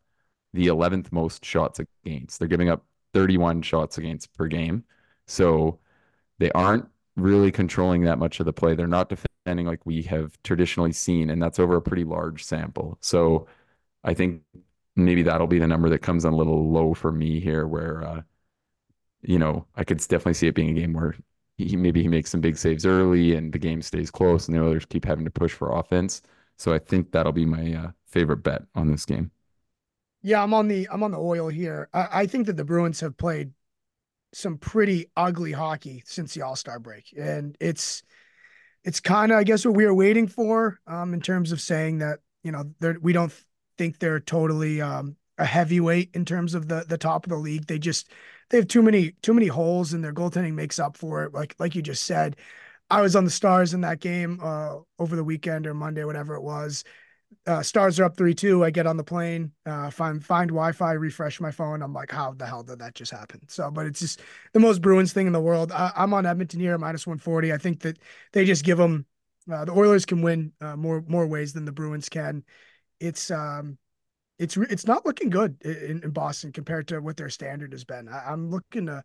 the 0.53 0.66
11th 0.66 1.12
most 1.12 1.45
shots 1.45 1.81
against. 1.81 2.38
They're 2.38 2.49
giving 2.49 2.69
up 2.71 2.85
31 3.14 3.62
shots 3.62 3.99
against 3.99 4.33
per 4.35 4.47
game. 4.47 4.85
So 5.27 5.81
they 6.38 6.51
aren't 6.53 6.87
really 7.16 7.51
controlling 7.51 8.03
that 8.03 8.19
much 8.19 8.40
of 8.40 8.47
the 8.47 8.53
play. 8.53 8.75
They're 8.75 8.87
not 8.87 9.09
defending 9.09 9.66
like 9.66 9.85
we 9.87 10.03
have 10.03 10.37
traditionally 10.45 10.92
seen, 10.92 11.31
and 11.31 11.42
that's 11.42 11.59
over 11.59 11.77
a 11.77 11.83
pretty 11.83 12.05
large 12.05 12.45
sample. 12.45 12.99
So 13.01 13.47
I 14.05 14.14
think 14.14 14.42
maybe 14.97 15.23
that'll 15.23 15.47
be 15.47 15.59
the 15.59 15.67
number 15.67 15.89
that 15.91 16.01
comes 16.01 16.25
on 16.25 16.33
a 16.33 16.37
little 16.37 16.71
low 16.71 16.95
for 16.95 17.13
me 17.13 17.41
here, 17.41 17.67
where 17.67 18.03
uh, 18.03 18.23
you 19.23 19.39
know 19.39 19.67
I 19.77 19.85
could 19.85 19.99
definitely 19.99 20.35
see 20.35 20.49
it 20.49 20.55
being 20.55 20.71
a 20.71 20.81
game 20.81 20.93
where 20.93 21.15
he 21.57 21.77
maybe 21.77 22.03
he 22.03 22.09
makes 22.09 22.31
some 22.31 22.41
big 22.41 22.59
saves 22.59 22.85
early 22.85 23.35
and 23.35 23.53
the 23.53 23.59
game 23.59 23.83
stays 23.83 24.11
close, 24.11 24.49
and 24.49 24.57
the 24.57 24.65
others 24.65 24.87
keep 24.87 25.05
having 25.05 25.25
to 25.25 25.31
push 25.31 25.53
for 25.53 25.73
offense. 25.73 26.23
So 26.57 26.73
I 26.73 26.79
think 26.79 27.13
that'll 27.13 27.33
be 27.33 27.47
my 27.47 27.75
uh, 27.75 27.91
favorite 28.07 28.39
bet 28.39 28.63
on 28.75 28.91
this 28.91 29.05
game. 29.05 29.31
Yeah, 30.23 30.43
I'm 30.43 30.55
on 30.55 30.69
the 30.69 30.89
I'm 30.91 31.03
on 31.03 31.13
the 31.13 31.19
oil 31.19 31.49
here. 31.49 31.89
I, 31.93 32.09
I 32.13 32.27
think 32.27 32.47
that 32.47 32.57
the 32.57 32.65
Bruins 32.65 33.01
have 33.01 33.17
played 33.17 33.53
some 34.33 34.59
pretty 34.59 35.11
ugly 35.17 35.53
hockey 35.53 36.03
since 36.05 36.35
the 36.35 36.43
All 36.43 36.57
Star 36.57 36.79
break, 36.79 37.15
and 37.17 37.57
it's 37.61 38.03
it's 38.85 39.01
kind 39.01 39.33
of 39.33 39.39
I 39.39 39.45
guess 39.45 39.65
what 39.65 39.77
we 39.77 39.87
were 39.87 39.95
waiting 39.95 40.29
for 40.29 40.79
um, 40.87 41.15
in 41.15 41.21
terms 41.21 41.53
of 41.53 41.61
saying 41.61 41.99
that 41.99 42.21
you 42.43 42.53
know 42.53 42.65
we 43.01 43.13
don't 43.13 43.33
think 43.79 43.99
they're 43.99 44.21
totally 44.21 44.81
um, 44.81 45.17
a 45.39 45.45
heavyweight 45.45 46.11
in 46.15 46.25
terms 46.25 46.55
of 46.55 46.69
the 46.69 46.85
the 46.89 46.99
top 46.99 47.25
of 47.25 47.31
the 47.31 47.37
league. 47.37 47.67
They 47.67 47.79
just 47.79 48.11
they 48.51 48.59
have 48.59 48.69
too 48.69 48.83
many 48.83 49.12
too 49.23 49.35
many 49.35 49.47
holes, 49.47 49.93
and 49.93 50.03
their 50.03 50.15
goaltending 50.15 50.55
makes 50.55 50.79
up 50.79 50.97
for 50.97 51.25
it. 51.25 51.35
Like 51.35 51.55
like 51.59 51.75
you 51.75 51.83
just 51.83 52.05
said, 52.05 52.37
I 52.91 53.01
was 53.01 53.17
on 53.17 53.25
the 53.25 53.31
Stars 53.31 53.75
in 53.75 53.81
that 53.83 54.01
game 54.01 54.41
uh, 54.43 54.77
over 54.99 55.17
the 55.17 55.25
weekend 55.25 55.67
or 55.67 55.75
Monday, 55.75 56.05
whatever 56.05 56.35
it 56.35 56.43
was. 56.43 56.85
Uh, 57.45 57.62
stars 57.62 57.99
are 57.99 58.05
up 58.05 58.17
three 58.17 58.35
two. 58.35 58.65
I 58.65 58.71
get 58.71 58.87
on 58.87 58.97
the 58.97 59.05
plane, 59.05 59.53
uh, 59.67 59.91
find 59.91 60.25
find 60.25 60.49
Wi-Fi, 60.49 60.93
refresh 60.93 61.41
my 61.41 61.51
phone. 61.51 61.83
I'm 61.83 61.93
like, 61.93 62.11
how 62.11 62.33
the 62.33 62.47
hell 62.47 62.62
did 62.62 62.79
that 62.79 62.95
just 62.95 63.12
happen? 63.12 63.41
So, 63.49 63.71
but 63.71 63.87
it's 63.87 64.01
just 64.01 64.21
the 64.53 64.61
most 64.61 64.81
Bruins 64.81 65.12
thing 65.12 65.27
in 65.27 65.33
the 65.33 65.41
world. 65.41 65.73
I, 65.73 65.93
am 65.97 66.15
on 66.15 66.27
Edmonton 66.27 66.61
here, 66.61 66.79
minus 66.79 67.07
140. 67.07 67.53
I 67.53 67.59
think 67.59 67.81
that 67.81 67.99
they 68.33 68.45
just 68.45 68.65
give 68.65 68.79
them 68.79 69.07
uh, 69.53 69.65
the 69.65 69.73
Oilers 69.73 70.05
can 70.05 70.23
win 70.23 70.53
uh, 70.61 70.77
more 70.77 71.05
more 71.07 71.27
ways 71.27 71.53
than 71.53 71.65
the 71.65 71.73
Bruins 71.73 72.09
can. 72.09 72.45
It's 73.01 73.31
um, 73.31 73.79
it's 74.39 74.57
it's 74.57 74.87
not 74.87 75.07
looking 75.07 75.31
good 75.31 75.57
in, 75.63 76.03
in 76.03 76.11
Boston 76.11 76.53
compared 76.53 76.89
to 76.89 77.01
what 77.01 77.17
their 77.17 77.31
standard 77.31 77.73
has 77.73 77.85
been. 77.85 78.09
I, 78.09 78.33
I'm 78.33 78.51
looking 78.51 78.87
to 78.87 79.03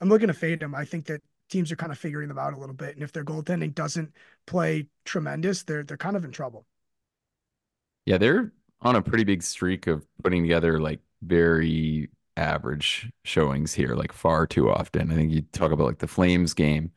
I'm 0.00 0.08
looking 0.08 0.28
to 0.28 0.34
fade 0.34 0.60
them. 0.60 0.74
I 0.74 0.84
think 0.84 1.06
that 1.06 1.22
teams 1.50 1.70
are 1.70 1.76
kind 1.76 1.92
of 1.92 1.98
figuring 1.98 2.28
them 2.28 2.38
out 2.38 2.54
a 2.54 2.58
little 2.58 2.74
bit, 2.74 2.94
and 2.94 3.02
if 3.02 3.12
their 3.12 3.24
goaltending 3.24 3.74
doesn't 3.74 4.12
play 4.46 4.86
tremendous, 5.04 5.62
they're 5.64 5.82
they're 5.84 5.96
kind 5.96 6.16
of 6.16 6.24
in 6.24 6.32
trouble. 6.32 6.66
Yeah, 8.06 8.18
they're 8.18 8.52
on 8.80 8.96
a 8.96 9.02
pretty 9.02 9.24
big 9.24 9.42
streak 9.42 9.86
of 9.86 10.06
putting 10.22 10.42
together 10.42 10.80
like 10.80 11.00
very 11.22 12.10
average 12.36 13.10
showings 13.24 13.72
here, 13.74 13.94
like 13.94 14.12
far 14.12 14.46
too 14.46 14.70
often. 14.70 15.12
I 15.12 15.14
think 15.14 15.32
you 15.32 15.42
talk 15.52 15.72
about 15.72 15.86
like 15.86 15.98
the 15.98 16.06
Flames 16.08 16.54
game, 16.54 16.90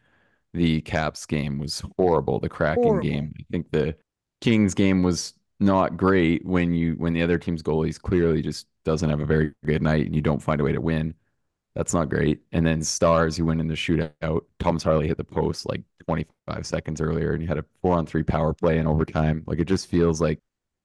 the 0.53 0.81
Caps 0.81 1.25
game 1.25 1.59
was 1.59 1.83
horrible. 1.97 2.39
The 2.39 2.49
Kraken 2.49 2.83
horrible. 2.83 3.03
game, 3.09 3.33
I 3.39 3.43
think 3.51 3.71
the 3.71 3.95
Kings 4.41 4.73
game 4.73 5.03
was 5.03 5.33
not 5.59 5.97
great 5.97 6.45
when 6.45 6.73
you 6.73 6.93
when 6.95 7.13
the 7.13 7.23
other 7.23 7.37
team's 7.37 7.63
goalies 7.63 8.01
clearly 8.01 8.41
just 8.41 8.67
doesn't 8.83 9.09
have 9.09 9.21
a 9.21 9.25
very 9.25 9.53
good 9.65 9.81
night 9.81 10.05
and 10.05 10.15
you 10.15 10.21
don't 10.21 10.41
find 10.41 10.61
a 10.61 10.63
way 10.63 10.71
to 10.73 10.81
win. 10.81 11.15
That's 11.75 11.93
not 11.93 12.09
great. 12.09 12.41
And 12.51 12.65
then 12.65 12.81
Stars, 12.81 13.37
you 13.37 13.45
went 13.45 13.59
in 13.59 13.67
the 13.67 13.73
shootout. 13.75 14.41
Thomas 14.59 14.83
Harley 14.83 15.07
hit 15.07 15.17
the 15.17 15.23
post 15.25 15.67
like 15.67 15.81
25 16.05 16.65
seconds 16.65 17.01
earlier, 17.01 17.33
and 17.33 17.41
you 17.41 17.47
had 17.47 17.57
a 17.57 17.65
four 17.81 17.97
on 17.97 18.05
three 18.05 18.23
power 18.23 18.53
play 18.53 18.77
in 18.77 18.87
overtime. 18.87 19.43
Like 19.45 19.59
it 19.59 19.65
just 19.65 19.87
feels 19.87 20.21
like 20.21 20.39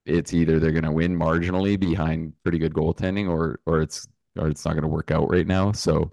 it's 0.06 0.32
either 0.34 0.58
they're 0.58 0.72
going 0.72 0.84
to 0.84 0.92
win 0.92 1.16
marginally 1.16 1.78
behind 1.78 2.32
pretty 2.42 2.58
good 2.58 2.74
goaltending, 2.74 3.28
or 3.30 3.60
or 3.66 3.80
it's 3.82 4.06
or 4.38 4.48
it's 4.48 4.64
not 4.64 4.72
going 4.72 4.82
to 4.82 4.88
work 4.88 5.10
out 5.10 5.30
right 5.30 5.46
now. 5.46 5.72
So, 5.72 6.10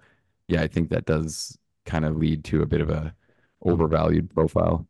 yeah, 0.48 0.62
I 0.62 0.68
think 0.68 0.90
that 0.90 1.06
does 1.06 1.58
kind 1.86 2.04
of 2.04 2.16
lead 2.16 2.44
to 2.44 2.62
a 2.62 2.66
bit 2.66 2.80
of 2.80 2.90
a 2.90 3.14
overvalued 3.62 4.30
profile. 4.30 4.86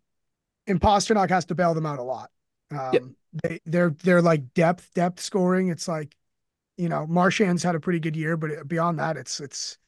And 0.67 0.81
Pastrnak 0.81 1.31
has 1.31 1.47
to 1.47 1.55
bail 1.55 1.73
them 1.73 1.87
out 1.87 1.99
a 1.99 2.03
lot. 2.03 2.31
Um, 2.71 2.91
yep. 2.93 3.03
They 3.43 3.61
they're 3.67 3.91
they're 3.91 4.23
like 4.23 4.55
depth 4.55 4.93
depth 4.95 5.21
scoring. 5.21 5.69
It's 5.69 5.89
like, 5.89 6.17
you 6.77 6.89
know, 6.89 7.07
Marchand's 7.07 7.63
had 7.63 7.75
a 7.75 7.81
pretty 7.81 8.01
good 8.01 8.17
year, 8.17 8.37
but 8.37 8.67
beyond 8.67 8.99
that, 8.99 9.17
it's 9.17 9.41
it's 9.41 9.79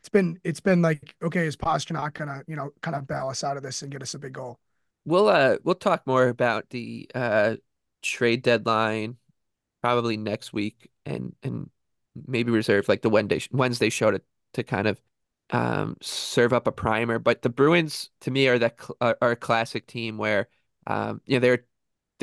it's 0.00 0.08
been 0.08 0.38
it's 0.44 0.60
been 0.60 0.82
like 0.82 1.14
okay, 1.22 1.46
is 1.46 1.56
Pastrnak 1.56 2.14
gonna 2.14 2.42
you 2.46 2.56
know 2.56 2.70
kind 2.80 2.96
of 2.96 3.06
bail 3.06 3.28
us 3.28 3.44
out 3.44 3.56
of 3.56 3.62
this 3.62 3.82
and 3.82 3.90
get 3.90 4.02
us 4.02 4.14
a 4.14 4.18
big 4.18 4.34
goal? 4.34 4.58
We'll 5.04 5.28
uh 5.28 5.56
we'll 5.64 5.74
talk 5.74 6.06
more 6.06 6.28
about 6.28 6.70
the 6.70 7.08
uh 7.14 7.56
trade 8.02 8.42
deadline 8.42 9.16
probably 9.80 10.16
next 10.16 10.52
week 10.52 10.90
and 11.06 11.34
and 11.42 11.70
maybe 12.26 12.50
reserve 12.50 12.88
like 12.88 13.02
the 13.02 13.10
Wednesday 13.10 13.40
Wednesday 13.52 13.90
show 13.90 14.10
to 14.10 14.20
to 14.54 14.62
kind 14.62 14.86
of 14.86 15.00
um, 15.50 15.96
serve 16.00 16.52
up 16.52 16.66
a 16.66 16.72
primer. 16.72 17.18
But 17.18 17.42
the 17.42 17.48
Bruins 17.48 18.10
to 18.20 18.30
me 18.30 18.48
are 18.48 18.58
that 18.58 18.76
are, 19.00 19.16
are 19.20 19.32
a 19.32 19.36
classic 19.36 19.86
team 19.86 20.18
where 20.18 20.48
um, 20.86 21.20
you 21.26 21.36
know 21.36 21.40
they're 21.40 21.64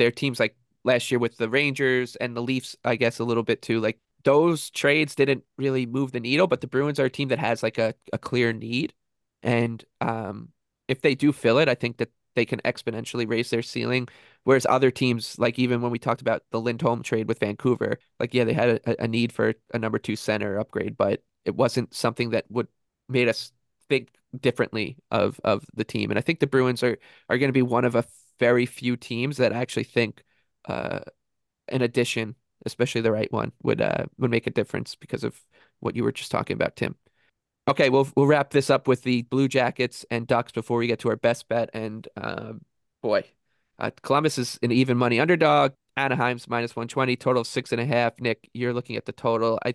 they're 0.00 0.10
teams 0.10 0.40
like 0.40 0.56
last 0.82 1.10
year 1.10 1.18
with 1.18 1.36
the 1.36 1.48
Rangers 1.48 2.16
and 2.16 2.34
the 2.34 2.40
Leafs, 2.40 2.74
I 2.84 2.96
guess 2.96 3.18
a 3.18 3.24
little 3.24 3.42
bit 3.42 3.60
too. 3.60 3.80
Like 3.80 3.98
those 4.24 4.70
trades 4.70 5.14
didn't 5.14 5.44
really 5.58 5.84
move 5.84 6.12
the 6.12 6.20
needle, 6.20 6.46
but 6.46 6.62
the 6.62 6.66
Bruins 6.66 6.98
are 6.98 7.04
a 7.04 7.10
team 7.10 7.28
that 7.28 7.38
has 7.38 7.62
like 7.62 7.76
a, 7.78 7.94
a 8.12 8.18
clear 8.18 8.52
need. 8.54 8.94
And 9.42 9.84
um, 10.00 10.48
if 10.88 11.02
they 11.02 11.14
do 11.14 11.32
fill 11.32 11.58
it, 11.58 11.68
I 11.68 11.74
think 11.74 11.98
that 11.98 12.08
they 12.34 12.46
can 12.46 12.60
exponentially 12.60 13.28
raise 13.28 13.50
their 13.50 13.62
ceiling. 13.62 14.08
Whereas 14.44 14.66
other 14.66 14.90
teams, 14.90 15.38
like 15.38 15.58
even 15.58 15.82
when 15.82 15.90
we 15.90 15.98
talked 15.98 16.22
about 16.22 16.44
the 16.50 16.60
Lindholm 16.60 17.02
trade 17.02 17.28
with 17.28 17.40
Vancouver, 17.40 17.98
like 18.18 18.32
yeah, 18.32 18.44
they 18.44 18.54
had 18.54 18.80
a, 18.86 19.04
a 19.04 19.08
need 19.08 19.32
for 19.32 19.52
a 19.74 19.78
number 19.78 19.98
two 19.98 20.16
center 20.16 20.58
upgrade, 20.58 20.96
but 20.96 21.22
it 21.44 21.54
wasn't 21.54 21.92
something 21.92 22.30
that 22.30 22.46
would 22.48 22.68
made 23.08 23.28
us 23.28 23.52
think 23.88 24.08
differently 24.38 24.96
of 25.10 25.40
of 25.44 25.66
the 25.74 25.84
team. 25.84 26.10
And 26.10 26.18
I 26.18 26.22
think 26.22 26.40
the 26.40 26.46
Bruins 26.46 26.82
are 26.82 26.98
are 27.28 27.36
going 27.36 27.48
to 27.48 27.52
be 27.52 27.62
one 27.62 27.84
of 27.84 27.94
a 27.94 28.04
very 28.40 28.66
few 28.66 28.96
teams 28.96 29.36
that 29.36 29.52
actually 29.52 29.84
think 29.84 30.24
uh, 30.64 31.00
an 31.68 31.82
addition, 31.82 32.34
especially 32.66 33.02
the 33.02 33.12
right 33.12 33.30
one, 33.30 33.52
would 33.62 33.80
uh, 33.80 34.06
would 34.18 34.30
make 34.32 34.48
a 34.48 34.50
difference 34.50 34.96
because 34.96 35.22
of 35.22 35.40
what 35.78 35.94
you 35.94 36.02
were 36.02 36.10
just 36.10 36.32
talking 36.32 36.54
about, 36.54 36.74
Tim. 36.74 36.96
Okay, 37.68 37.90
we'll 37.90 38.08
we'll 38.16 38.26
wrap 38.26 38.50
this 38.50 38.70
up 38.70 38.88
with 38.88 39.02
the 39.02 39.22
Blue 39.22 39.46
Jackets 39.46 40.04
and 40.10 40.26
Ducks 40.26 40.50
before 40.50 40.78
we 40.78 40.88
get 40.88 40.98
to 41.00 41.10
our 41.10 41.16
best 41.16 41.48
bet. 41.48 41.70
And 41.72 42.08
uh, 42.16 42.54
boy, 43.02 43.24
uh, 43.78 43.90
Columbus 44.02 44.38
is 44.38 44.58
an 44.62 44.72
even 44.72 44.96
money 44.96 45.20
underdog. 45.20 45.72
Anaheim's 45.96 46.48
minus 46.48 46.74
one 46.74 46.88
twenty, 46.88 47.16
total 47.16 47.44
six 47.44 47.72
and 47.72 47.80
a 47.80 47.86
half. 47.86 48.18
Nick, 48.18 48.48
you're 48.54 48.72
looking 48.72 48.96
at 48.96 49.04
the 49.04 49.12
total. 49.12 49.58
I 49.64 49.74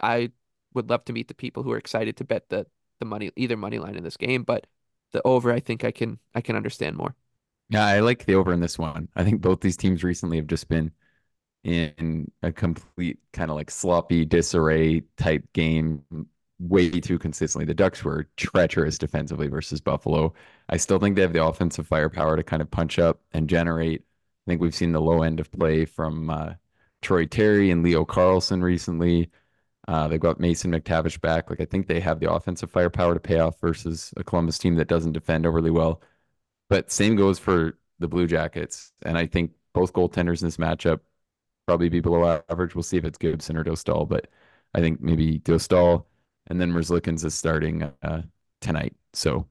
I 0.00 0.30
would 0.74 0.90
love 0.90 1.04
to 1.06 1.12
meet 1.12 1.28
the 1.28 1.34
people 1.34 1.62
who 1.62 1.72
are 1.72 1.78
excited 1.78 2.16
to 2.18 2.24
bet 2.24 2.48
the 2.50 2.66
the 3.00 3.06
money 3.06 3.30
either 3.36 3.56
money 3.56 3.78
line 3.78 3.96
in 3.96 4.04
this 4.04 4.16
game, 4.16 4.42
but 4.44 4.66
the 5.12 5.22
over 5.24 5.52
I 5.52 5.60
think 5.60 5.84
I 5.84 5.90
can 5.90 6.18
I 6.34 6.40
can 6.40 6.56
understand 6.56 6.96
more. 6.96 7.14
Yeah, 7.72 7.86
I 7.86 8.00
like 8.00 8.24
the 8.26 8.34
over 8.34 8.52
in 8.52 8.60
this 8.60 8.78
one. 8.78 9.08
I 9.16 9.24
think 9.24 9.40
both 9.40 9.60
these 9.60 9.76
teams 9.76 10.04
recently 10.04 10.36
have 10.36 10.46
just 10.46 10.68
been 10.68 10.92
in 11.64 12.30
a 12.42 12.52
complete 12.52 13.20
kind 13.32 13.50
of 13.50 13.56
like 13.56 13.70
sloppy 13.70 14.24
disarray 14.24 15.02
type 15.18 15.44
game 15.54 16.04
way 16.60 16.90
too 17.00 17.18
consistently. 17.18 17.66
The 17.66 17.74
Ducks 17.74 18.04
were 18.04 18.28
treacherous 18.36 18.98
defensively 18.98 19.48
versus 19.48 19.80
Buffalo. 19.80 20.34
I 20.68 20.78
still 20.78 20.98
think 21.00 21.16
they 21.16 21.22
have 21.22 21.32
the 21.34 21.44
offensive 21.44 21.86
firepower 21.88 22.36
to 22.36 22.44
kind 22.44 22.62
of 22.62 22.70
punch 22.70 22.98
up 22.98 23.20
and 23.32 23.48
generate. 23.48 24.02
I 24.46 24.52
think 24.52 24.60
we've 24.62 24.74
seen 24.74 24.92
the 24.92 25.00
low 25.02 25.22
end 25.22 25.40
of 25.40 25.52
play 25.52 25.84
from 25.86 26.30
uh, 26.30 26.54
Troy 27.02 27.26
Terry 27.26 27.70
and 27.70 27.82
Leo 27.84 28.04
Carlsson 28.06 28.62
recently. 28.62 29.30
Uh, 29.88 30.08
they've 30.08 30.20
got 30.20 30.40
Mason 30.40 30.72
McTavish 30.72 31.20
back. 31.20 31.50
Like 31.50 31.60
I 31.60 31.66
think 31.66 31.86
they 31.88 32.00
have 32.00 32.20
the 32.20 32.32
offensive 32.32 32.70
firepower 32.70 33.14
to 33.14 33.20
pay 33.20 33.40
off 33.40 33.60
versus 33.60 34.12
a 34.16 34.24
Columbus 34.24 34.58
team 34.58 34.76
that 34.76 34.88
doesn't 34.88 35.12
defend 35.12 35.46
overly 35.46 35.70
well. 35.70 36.02
But 36.72 36.90
same 36.90 37.16
goes 37.16 37.38
for 37.38 37.76
the 37.98 38.08
Blue 38.08 38.26
Jackets. 38.26 38.94
And 39.02 39.18
I 39.18 39.26
think 39.26 39.50
both 39.74 39.92
goaltenders 39.92 40.40
in 40.40 40.48
this 40.48 40.56
matchup 40.56 41.00
probably 41.66 41.90
be 41.90 42.00
below 42.00 42.42
average. 42.48 42.74
We'll 42.74 42.82
see 42.82 42.96
if 42.96 43.04
it's 43.04 43.18
Gibson 43.18 43.58
or 43.58 43.62
Dostal, 43.62 44.08
but 44.08 44.28
I 44.72 44.80
think 44.80 45.02
maybe 45.02 45.38
Dostal 45.40 46.06
and 46.46 46.58
then 46.58 46.72
Merzlikins 46.72 47.26
is 47.26 47.34
starting 47.34 47.82
uh, 47.82 48.22
tonight. 48.62 48.96
So 49.12 49.46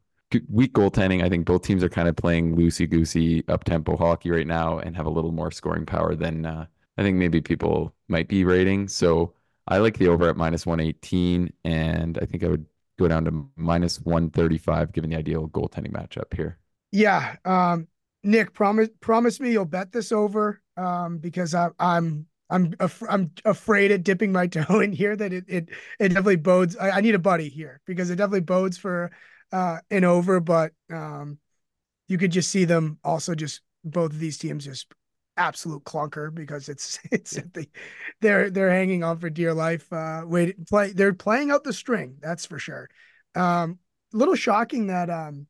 weak 0.49 0.73
goaltending. 0.73 1.23
I 1.23 1.29
think 1.29 1.45
both 1.45 1.61
teams 1.61 1.83
are 1.83 1.89
kind 1.89 2.07
of 2.07 2.15
playing 2.15 2.55
loosey 2.55 2.89
goosey 2.89 3.47
up 3.47 3.65
tempo 3.65 3.95
hockey 3.95 4.31
right 4.31 4.47
now 4.47 4.79
and 4.79 4.95
have 4.95 5.05
a 5.05 5.11
little 5.11 5.31
more 5.31 5.51
scoring 5.51 5.85
power 5.85 6.15
than 6.15 6.47
uh, 6.47 6.65
I 6.97 7.03
think 7.03 7.17
maybe 7.17 7.39
people 7.39 7.93
might 8.07 8.29
be 8.29 8.45
rating. 8.45 8.87
So 8.87 9.35
I 9.67 9.77
like 9.77 9.99
the 9.99 10.07
over 10.07 10.27
at 10.27 10.37
minus 10.37 10.65
118, 10.65 11.53
and 11.65 12.17
I 12.19 12.25
think 12.25 12.43
I 12.43 12.47
would 12.47 12.65
go 12.97 13.07
down 13.07 13.25
to 13.25 13.45
minus 13.57 14.01
135 14.01 14.91
given 14.91 15.11
the 15.11 15.17
ideal 15.17 15.47
goaltending 15.49 15.91
matchup 15.91 16.33
here. 16.33 16.57
Yeah. 16.91 17.35
Um, 17.45 17.87
Nick, 18.23 18.53
promise 18.53 18.89
promise 18.99 19.39
me 19.39 19.51
you'll 19.51 19.65
bet 19.65 19.91
this 19.91 20.11
over 20.11 20.61
um, 20.77 21.17
because 21.17 21.55
I, 21.55 21.69
I'm 21.79 22.27
I'm 22.49 22.73
af- 22.79 23.03
I'm 23.09 23.31
afraid 23.45 23.91
of 23.91 24.03
dipping 24.03 24.31
my 24.31 24.47
toe 24.47 24.79
in 24.79 24.91
here 24.91 25.15
that 25.15 25.33
it 25.33 25.45
it 25.47 25.69
it 25.99 26.09
definitely 26.09 26.35
bodes. 26.35 26.77
I, 26.77 26.91
I 26.91 27.01
need 27.01 27.15
a 27.15 27.19
buddy 27.19 27.49
here 27.49 27.81
because 27.85 28.09
it 28.09 28.17
definitely 28.17 28.41
bodes 28.41 28.77
for 28.77 29.11
uh, 29.51 29.79
an 29.89 30.03
over, 30.03 30.39
but 30.39 30.73
um, 30.91 31.39
you 32.07 32.17
could 32.17 32.31
just 32.31 32.51
see 32.51 32.65
them 32.65 32.99
also 33.03 33.35
just 33.35 33.61
both 33.83 34.11
of 34.11 34.19
these 34.19 34.37
teams 34.37 34.65
just 34.65 34.87
absolute 35.37 35.83
clunker 35.83 36.33
because 36.33 36.69
it's 36.69 36.99
it's 37.11 37.37
yeah. 37.37 37.43
the, 37.53 37.67
they're 38.19 38.49
they're 38.49 38.69
hanging 38.69 39.03
on 39.03 39.17
for 39.17 39.29
dear 39.29 39.53
life. 39.53 39.91
Uh, 39.91 40.23
wait, 40.25 40.67
play 40.67 40.91
they're 40.91 41.13
playing 41.13 41.51
out 41.51 41.63
the 41.63 41.73
string. 41.73 42.17
That's 42.21 42.45
for 42.45 42.59
sure. 42.59 42.89
Um, 43.33 43.79
a 44.13 44.17
little 44.17 44.35
shocking 44.35 44.87
that 44.87 45.09
um, 45.09 45.47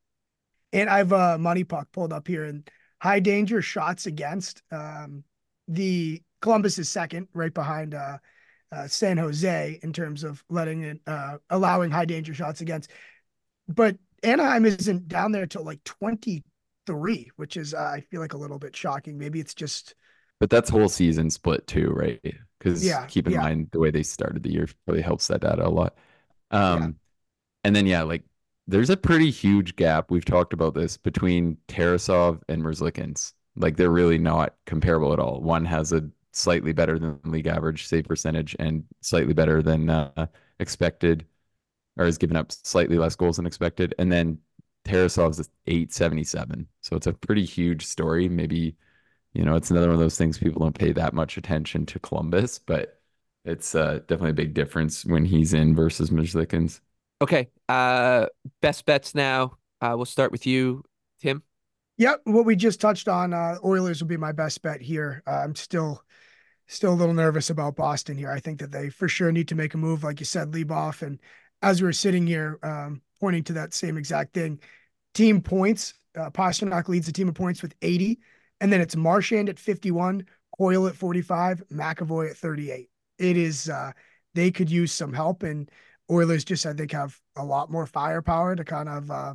and 0.73 0.89
I've 0.89 1.11
a 1.11 1.37
MoneyPuck 1.39 1.85
pulled 1.91 2.13
up 2.13 2.27
here 2.27 2.45
and 2.45 2.69
high 3.01 3.19
danger 3.19 3.61
shots 3.61 4.05
against 4.05 4.61
um 4.71 5.23
the 5.67 6.21
Columbus 6.41 6.79
is 6.79 6.89
second, 6.89 7.27
right 7.33 7.53
behind 7.53 7.93
uh, 7.93 8.17
uh 8.71 8.87
San 8.87 9.17
Jose 9.17 9.79
in 9.83 9.93
terms 9.93 10.23
of 10.23 10.43
letting 10.49 10.83
it 10.83 10.99
uh 11.07 11.37
allowing 11.49 11.91
high 11.91 12.05
danger 12.05 12.33
shots 12.33 12.61
against, 12.61 12.91
but 13.67 13.97
Anaheim 14.23 14.65
isn't 14.65 15.07
down 15.07 15.31
there 15.31 15.47
till 15.47 15.63
like 15.63 15.83
twenty 15.83 16.43
three, 16.85 17.29
which 17.35 17.57
is 17.57 17.73
uh, 17.73 17.79
I 17.95 18.01
feel 18.01 18.21
like 18.21 18.33
a 18.33 18.37
little 18.37 18.59
bit 18.59 18.75
shocking. 18.75 19.17
Maybe 19.17 19.39
it's 19.39 19.53
just. 19.53 19.95
But 20.39 20.49
that's 20.49 20.69
whole 20.69 20.89
season 20.89 21.29
split 21.29 21.67
too, 21.67 21.91
right? 21.91 22.19
Because 22.57 22.83
yeah, 22.83 23.05
keep 23.05 23.27
in 23.27 23.33
yeah. 23.33 23.41
mind 23.41 23.69
the 23.71 23.79
way 23.79 23.91
they 23.91 24.03
started 24.03 24.43
the 24.43 24.51
year 24.51 24.67
really 24.87 25.01
helps 25.01 25.27
that 25.27 25.41
data 25.41 25.65
a 25.65 25.69
lot. 25.69 25.95
Um, 26.49 26.81
yeah. 26.81 26.89
and 27.63 27.75
then 27.75 27.85
yeah, 27.85 28.03
like 28.03 28.23
there's 28.71 28.89
a 28.89 28.97
pretty 28.97 29.29
huge 29.29 29.75
gap. 29.75 30.09
We've 30.09 30.25
talked 30.25 30.53
about 30.53 30.73
this 30.73 30.97
between 30.97 31.57
Tarasov 31.67 32.41
and 32.47 32.63
Merzlikins. 32.63 33.33
Like 33.57 33.75
they're 33.75 33.91
really 33.91 34.17
not 34.17 34.55
comparable 34.65 35.11
at 35.13 35.19
all. 35.19 35.41
One 35.41 35.65
has 35.65 35.91
a 35.91 36.09
slightly 36.31 36.71
better 36.71 36.97
than 36.97 37.19
league 37.25 37.47
average 37.47 37.87
save 37.87 38.05
percentage 38.05 38.55
and 38.59 38.85
slightly 39.01 39.33
better 39.33 39.61
than 39.61 39.89
uh, 39.89 40.27
expected, 40.59 41.25
or 41.97 42.05
has 42.05 42.17
given 42.17 42.37
up 42.37 42.51
slightly 42.51 42.97
less 42.97 43.15
goals 43.15 43.35
than 43.37 43.45
expected. 43.45 43.93
And 43.99 44.09
then 44.11 44.39
Tarasov's 44.85 45.49
877. 45.67 46.65
So 46.79 46.95
it's 46.95 47.07
a 47.07 47.13
pretty 47.13 47.43
huge 47.43 47.85
story. 47.85 48.29
Maybe, 48.29 48.77
you 49.33 49.43
know, 49.43 49.55
it's 49.55 49.69
another 49.71 49.87
one 49.87 49.95
of 49.95 49.99
those 49.99 50.17
things 50.17 50.37
people 50.37 50.61
don't 50.61 50.77
pay 50.77 50.93
that 50.93 51.13
much 51.13 51.37
attention 51.37 51.85
to 51.87 51.99
Columbus, 51.99 52.57
but 52.59 53.01
it's 53.43 53.75
uh, 53.75 53.99
definitely 54.07 54.31
a 54.31 54.33
big 54.33 54.53
difference 54.53 55.05
when 55.05 55.25
he's 55.25 55.53
in 55.53 55.75
versus 55.75 56.09
Merzlikins. 56.09 56.79
Okay. 57.21 57.49
Uh, 57.69 58.25
best 58.61 58.85
bets 58.85 59.13
now. 59.13 59.57
Uh, 59.79 59.93
we'll 59.95 60.05
start 60.05 60.31
with 60.31 60.47
you, 60.47 60.83
Tim. 61.21 61.43
Yep. 61.97 62.21
What 62.23 62.45
we 62.45 62.55
just 62.55 62.81
touched 62.81 63.07
on, 63.07 63.33
uh, 63.33 63.57
Oilers 63.63 64.01
will 64.01 64.07
be 64.07 64.17
my 64.17 64.31
best 64.31 64.61
bet 64.63 64.81
here. 64.81 65.21
Uh, 65.27 65.41
I'm 65.43 65.55
still, 65.55 66.01
still 66.67 66.93
a 66.93 66.95
little 66.95 67.13
nervous 67.13 67.51
about 67.51 67.75
Boston 67.75 68.17
here. 68.17 68.31
I 68.31 68.39
think 68.39 68.59
that 68.59 68.71
they 68.71 68.89
for 68.89 69.07
sure 69.07 69.31
need 69.31 69.47
to 69.49 69.55
make 69.55 69.75
a 69.75 69.77
move, 69.77 70.03
like 70.03 70.19
you 70.19 70.25
said, 70.25 70.51
Leboff. 70.51 71.03
And 71.03 71.19
as 71.61 71.81
we 71.81 71.87
are 71.87 71.93
sitting 71.93 72.25
here, 72.25 72.57
um, 72.63 73.01
pointing 73.19 73.43
to 73.43 73.53
that 73.53 73.73
same 73.73 73.97
exact 73.97 74.33
thing. 74.33 74.59
Team 75.13 75.41
points, 75.41 75.93
uh, 76.17 76.31
Pastrnak 76.31 76.87
leads 76.87 77.05
the 77.05 77.11
team 77.11 77.27
of 77.27 77.35
points 77.35 77.61
with 77.61 77.75
80, 77.81 78.19
and 78.59 78.73
then 78.73 78.81
it's 78.81 78.95
Marchand 78.95 79.47
at 79.49 79.59
51, 79.59 80.25
Coyle 80.57 80.87
at 80.87 80.95
45, 80.95 81.63
McAvoy 81.71 82.31
at 82.31 82.37
38. 82.37 82.89
It 83.19 83.37
is, 83.37 83.69
uh, 83.69 83.91
they 84.33 84.49
could 84.49 84.71
use 84.71 84.91
some 84.91 85.13
help, 85.13 85.43
and 85.43 85.69
Oilers 86.11 86.43
just, 86.43 86.65
I 86.65 86.73
think, 86.73 86.91
have 86.91 87.17
a 87.35 87.45
lot 87.45 87.71
more 87.71 87.85
firepower 87.85 88.55
to 88.55 88.63
kind 88.63 88.89
of 88.89 89.09
uh, 89.09 89.33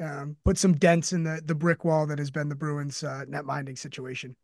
um, 0.00 0.36
put 0.44 0.58
some 0.58 0.74
dents 0.74 1.12
in 1.12 1.22
the, 1.22 1.40
the 1.44 1.54
brick 1.54 1.84
wall 1.84 2.06
that 2.06 2.18
has 2.18 2.30
been 2.30 2.48
the 2.48 2.54
Bruins' 2.54 3.04
uh, 3.04 3.24
net 3.28 3.44
minding 3.44 3.76
situation. 3.76 4.34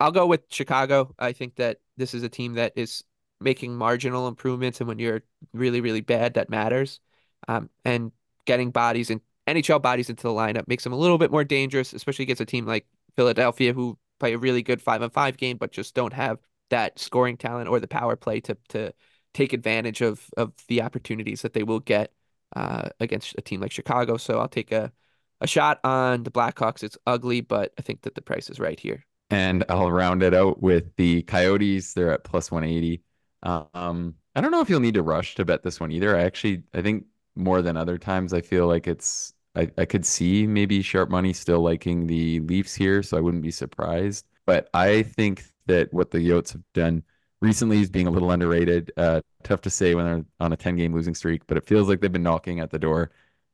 I'll 0.00 0.12
go 0.12 0.26
with 0.26 0.42
Chicago. 0.48 1.14
I 1.18 1.32
think 1.32 1.56
that 1.56 1.78
this 1.96 2.14
is 2.14 2.22
a 2.22 2.28
team 2.28 2.54
that 2.54 2.72
is 2.76 3.04
making 3.40 3.74
marginal 3.74 4.28
improvements, 4.28 4.80
and 4.80 4.88
when 4.88 4.98
you're 4.98 5.22
really, 5.52 5.80
really 5.80 6.00
bad, 6.00 6.34
that 6.34 6.50
matters 6.50 7.00
um, 7.48 7.68
and 7.84 8.12
getting 8.44 8.70
bodies 8.70 9.10
and 9.10 9.20
NHL 9.46 9.82
bodies 9.82 10.10
into 10.10 10.22
the 10.22 10.30
lineup 10.30 10.68
makes 10.68 10.84
them 10.84 10.92
a 10.92 10.98
little 10.98 11.18
bit 11.18 11.30
more 11.30 11.44
dangerous, 11.44 11.92
especially 11.92 12.24
against 12.24 12.40
a 12.40 12.46
team 12.46 12.66
like 12.66 12.86
Philadelphia 13.16 13.72
who 13.72 13.98
play 14.20 14.34
a 14.34 14.38
really 14.38 14.62
good 14.62 14.80
five 14.80 15.02
on 15.02 15.10
five 15.10 15.36
game, 15.36 15.56
but 15.56 15.72
just 15.72 15.94
don't 15.94 16.12
have 16.12 16.38
that 16.70 16.98
scoring 16.98 17.36
talent 17.36 17.68
or 17.68 17.80
the 17.80 17.88
power 17.88 18.16
play 18.16 18.40
to 18.40 18.56
to 18.68 18.94
take 19.34 19.52
advantage 19.52 20.00
of 20.00 20.28
of 20.36 20.52
the 20.68 20.82
opportunities 20.82 21.42
that 21.42 21.52
they 21.54 21.62
will 21.62 21.80
get 21.80 22.12
uh, 22.56 22.88
against 23.00 23.34
a 23.38 23.42
team 23.42 23.60
like 23.60 23.72
Chicago. 23.72 24.16
So 24.16 24.40
I'll 24.40 24.48
take 24.48 24.72
a 24.72 24.92
a 25.40 25.46
shot 25.46 25.80
on 25.84 26.22
the 26.22 26.30
Blackhawks. 26.30 26.82
It's 26.82 26.98
ugly, 27.06 27.40
but 27.40 27.72
I 27.78 27.82
think 27.82 28.02
that 28.02 28.14
the 28.14 28.22
price 28.22 28.48
is 28.48 28.60
right 28.60 28.78
here. 28.78 29.04
And 29.30 29.64
I'll 29.68 29.90
round 29.90 30.22
it 30.22 30.34
out 30.34 30.62
with 30.62 30.94
the 30.96 31.22
Coyotes. 31.22 31.94
They're 31.94 32.12
at 32.12 32.22
plus 32.22 32.50
180. 32.50 33.02
Um, 33.42 34.14
I 34.34 34.40
don't 34.40 34.52
know 34.52 34.60
if 34.60 34.70
you'll 34.70 34.80
need 34.80 34.94
to 34.94 35.02
rush 35.02 35.34
to 35.34 35.44
bet 35.44 35.62
this 35.62 35.80
one 35.80 35.90
either. 35.90 36.16
I 36.16 36.22
actually 36.22 36.62
I 36.74 36.82
think 36.82 37.06
more 37.34 37.62
than 37.62 37.76
other 37.76 37.98
times. 37.98 38.32
I 38.32 38.40
feel 38.40 38.66
like 38.66 38.86
it's 38.86 39.32
I, 39.54 39.70
I 39.76 39.84
could 39.84 40.06
see 40.06 40.46
maybe 40.46 40.80
sharp 40.82 41.10
money 41.10 41.32
still 41.32 41.60
liking 41.60 42.06
the 42.06 42.40
Leafs 42.40 42.74
here, 42.74 43.02
so 43.02 43.16
I 43.16 43.20
wouldn't 43.20 43.42
be 43.42 43.50
surprised. 43.50 44.26
But 44.46 44.68
I 44.74 45.02
think 45.02 45.44
that 45.66 45.92
what 45.92 46.10
the 46.10 46.18
Yotes 46.18 46.52
have 46.52 46.62
done 46.74 47.02
recently 47.42 47.80
is 47.80 47.90
being 47.90 48.06
a 48.06 48.10
little 48.10 48.30
underrated. 48.30 48.92
Uh, 48.96 49.20
tough 49.42 49.60
to 49.62 49.70
say 49.70 49.94
when 49.94 50.04
they're 50.06 50.24
on 50.40 50.52
a 50.52 50.56
10 50.56 50.76
game 50.76 50.94
losing 50.94 51.14
streak, 51.14 51.46
but 51.46 51.56
it 51.56 51.66
feels 51.66 51.88
like 51.88 52.00
they've 52.00 52.12
been 52.12 52.22
knocking 52.22 52.60
at 52.60 52.70
the 52.70 52.78
door 52.78 53.10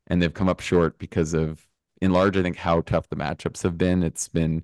and 0.09 0.23
they've 0.23 0.35
come 0.35 0.49
up 0.49 0.61
short 0.61 0.99
because 0.99 1.35
of, 1.35 1.67
in 2.01 2.13
large, 2.13 2.37
I 2.37 2.43
think 2.43 2.57
how 2.57 2.83
tough 2.83 3.09
the 3.09 3.17
matchups 3.17 3.63
have 3.63 3.77
been. 3.79 4.03
It's 4.03 4.29
been 4.29 4.63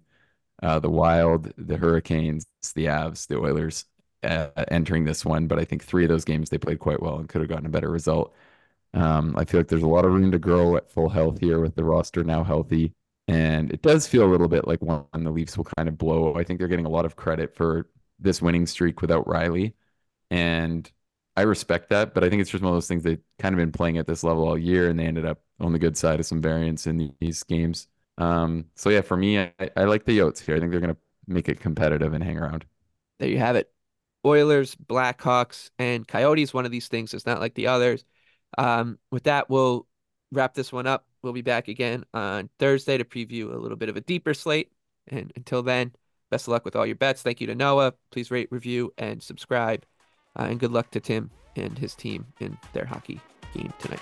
uh, 0.63 0.79
the 0.79 0.91
Wild, 0.91 1.53
the 1.57 1.77
Hurricanes, 1.77 2.47
the 2.75 2.87
Avs, 2.87 3.27
the 3.27 3.39
Oilers 3.39 3.87
uh, 4.23 4.49
entering 4.69 5.05
this 5.05 5.25
one. 5.25 5.47
But 5.47 5.59
I 5.59 5.65
think 5.65 5.85
three 5.85 6.05
of 6.05 6.11
those 6.11 6.25
games 6.25 6.51
they 6.51 6.59
played 6.59 6.79
quite 6.79 7.03
well 7.03 7.19
and 7.19 7.29
could 7.29 7.41
have 7.41 7.51
gotten 7.51 7.67
a 7.67 7.71
better 7.71 7.91
result. 7.91 8.35
Um, 8.95 9.35
I 9.37 9.45
feel 9.45 9.61
like 9.61 9.69
there's 9.69 9.83
a 9.83 9.89
lot 9.89 10.05
of 10.05 10.13
room 10.13 10.31
to 10.33 10.39
grow 10.39 10.77
at 10.77 10.91
full 10.91 11.09
health 11.09 11.41
here 11.41 11.61
with 11.61 11.75
the 11.75 11.85
roster 11.85 12.23
now 12.23 12.45
healthy. 12.45 12.93
And 13.27 13.73
it 13.73 13.83
does 13.83 14.07
feel 14.07 14.25
a 14.25 14.31
little 14.31 14.49
bit 14.49 14.69
like 14.69 14.83
one 14.83 15.07
the 15.15 15.31
Leafs 15.31 15.57
will 15.57 15.67
kind 15.77 15.89
of 15.89 15.99
blow. 15.99 16.35
I 16.35 16.45
think 16.45 16.59
they're 16.59 16.69
getting 16.69 16.87
a 16.87 16.91
lot 16.91 17.07
of 17.07 17.17
credit 17.17 17.55
for 17.55 17.89
this 18.19 18.43
winning 18.43 18.67
streak 18.67 19.01
without 19.01 19.27
Rielly. 19.27 19.75
And 20.31 20.91
I 21.37 21.43
respect 21.43 21.91
that, 21.91 22.15
but 22.15 22.25
I 22.25 22.31
think 22.31 22.41
it's 22.41 22.51
just 22.51 22.63
one 22.63 22.73
of 22.73 22.77
those 22.77 22.89
things 22.89 23.03
they've 23.03 23.21
kind 23.39 23.55
of 23.55 23.59
been 23.59 23.73
playing 23.73 23.99
at 23.99 24.07
this 24.07 24.23
level 24.23 24.47
all 24.47 24.59
year 24.59 24.89
and 24.89 24.99
they 24.99 25.07
ended 25.07 25.27
up 25.27 25.41
on 25.61 25.73
the 25.73 25.79
good 25.79 25.97
side 25.97 26.21
of 26.21 26.27
some 26.27 26.41
variance 26.41 26.87
in 26.87 27.15
these 27.21 27.43
games. 27.43 27.89
Um, 28.19 28.67
so 28.77 28.91
yeah, 28.91 29.01
for 29.01 29.17
me, 29.17 29.41
I, 29.41 29.53
I 29.77 29.85
like 29.85 30.05
the 30.05 30.19
Yotes 30.19 30.41
here. 30.41 30.57
I 30.57 30.61
think 30.61 30.71
they're 30.71 30.81
going 30.81 30.95
to 30.95 31.01
make 31.27 31.49
it 31.49 31.61
competitive 31.61 32.15
and 32.15 32.23
hang 32.23 32.39
around. 32.39 32.65
There 33.19 33.29
you 33.29 33.39
have 33.39 33.57
it. 33.57 33.71
Oilers, 34.25 34.75
Blackhawks, 34.77 35.71
and 35.79 36.07
Coyotes. 36.07 36.55
One 36.55 36.65
of 36.65 36.71
these 36.71 36.89
things 36.89 37.15
is 37.15 37.27
not 37.27 37.41
like 37.41 37.55
the 37.55 37.67
others. 37.67 38.05
Um, 38.57 38.99
with 39.11 39.25
that, 39.25 39.51
we'll 39.51 39.87
wrap 40.33 40.55
this 40.55 40.73
one 40.73 40.87
up. 40.87 41.07
We'll 41.23 41.33
be 41.33 41.43
back 41.43 41.69
again 41.69 42.05
on 42.15 42.49
Thursday 42.59 42.99
to 42.99 43.05
preview 43.05 43.53
a 43.53 43.59
little 43.59 43.77
bit 43.77 43.89
of 43.89 43.97
a 43.97 44.01
deeper 44.01 44.35
slate. 44.35 44.71
And 45.09 45.33
until 45.37 45.63
then, 45.63 45.93
best 46.35 46.49
of 46.49 46.53
luck 46.53 46.65
with 46.65 46.75
all 46.75 46.85
your 46.85 46.97
bets. 46.97 47.23
Thank 47.23 47.41
you 47.41 47.47
to 47.47 47.55
Noah. 47.55 47.95
Please 48.11 48.29
rate, 48.29 48.49
review, 48.51 48.93
and 48.99 49.23
subscribe. 49.23 49.85
Uh, 50.37 50.47
and 50.51 50.59
good 50.59 50.73
luck 50.73 50.91
to 50.91 50.99
Tim 50.99 51.31
and 51.55 51.79
his 51.79 51.95
team 51.95 52.27
in 52.41 52.59
their 52.73 52.87
hockey 52.87 53.21
game 53.55 53.73
tonight. 53.79 54.01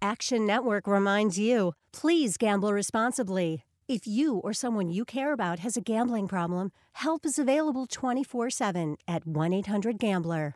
Action 0.00 0.46
Network 0.46 0.86
reminds 0.86 1.38
you 1.38 1.74
please 1.92 2.38
gamble 2.38 2.72
responsibly. 2.72 3.64
If 3.88 4.06
you 4.06 4.38
or 4.38 4.54
someone 4.54 4.88
you 4.88 5.04
care 5.04 5.34
about 5.34 5.58
has 5.58 5.76
a 5.76 5.82
gambling 5.82 6.28
problem, 6.28 6.72
help 6.92 7.26
is 7.26 7.38
available 7.38 7.86
24 7.86 8.48
7 8.48 8.96
at 9.06 9.26
1 9.26 9.52
800 9.52 9.98
Gambler. 9.98 10.54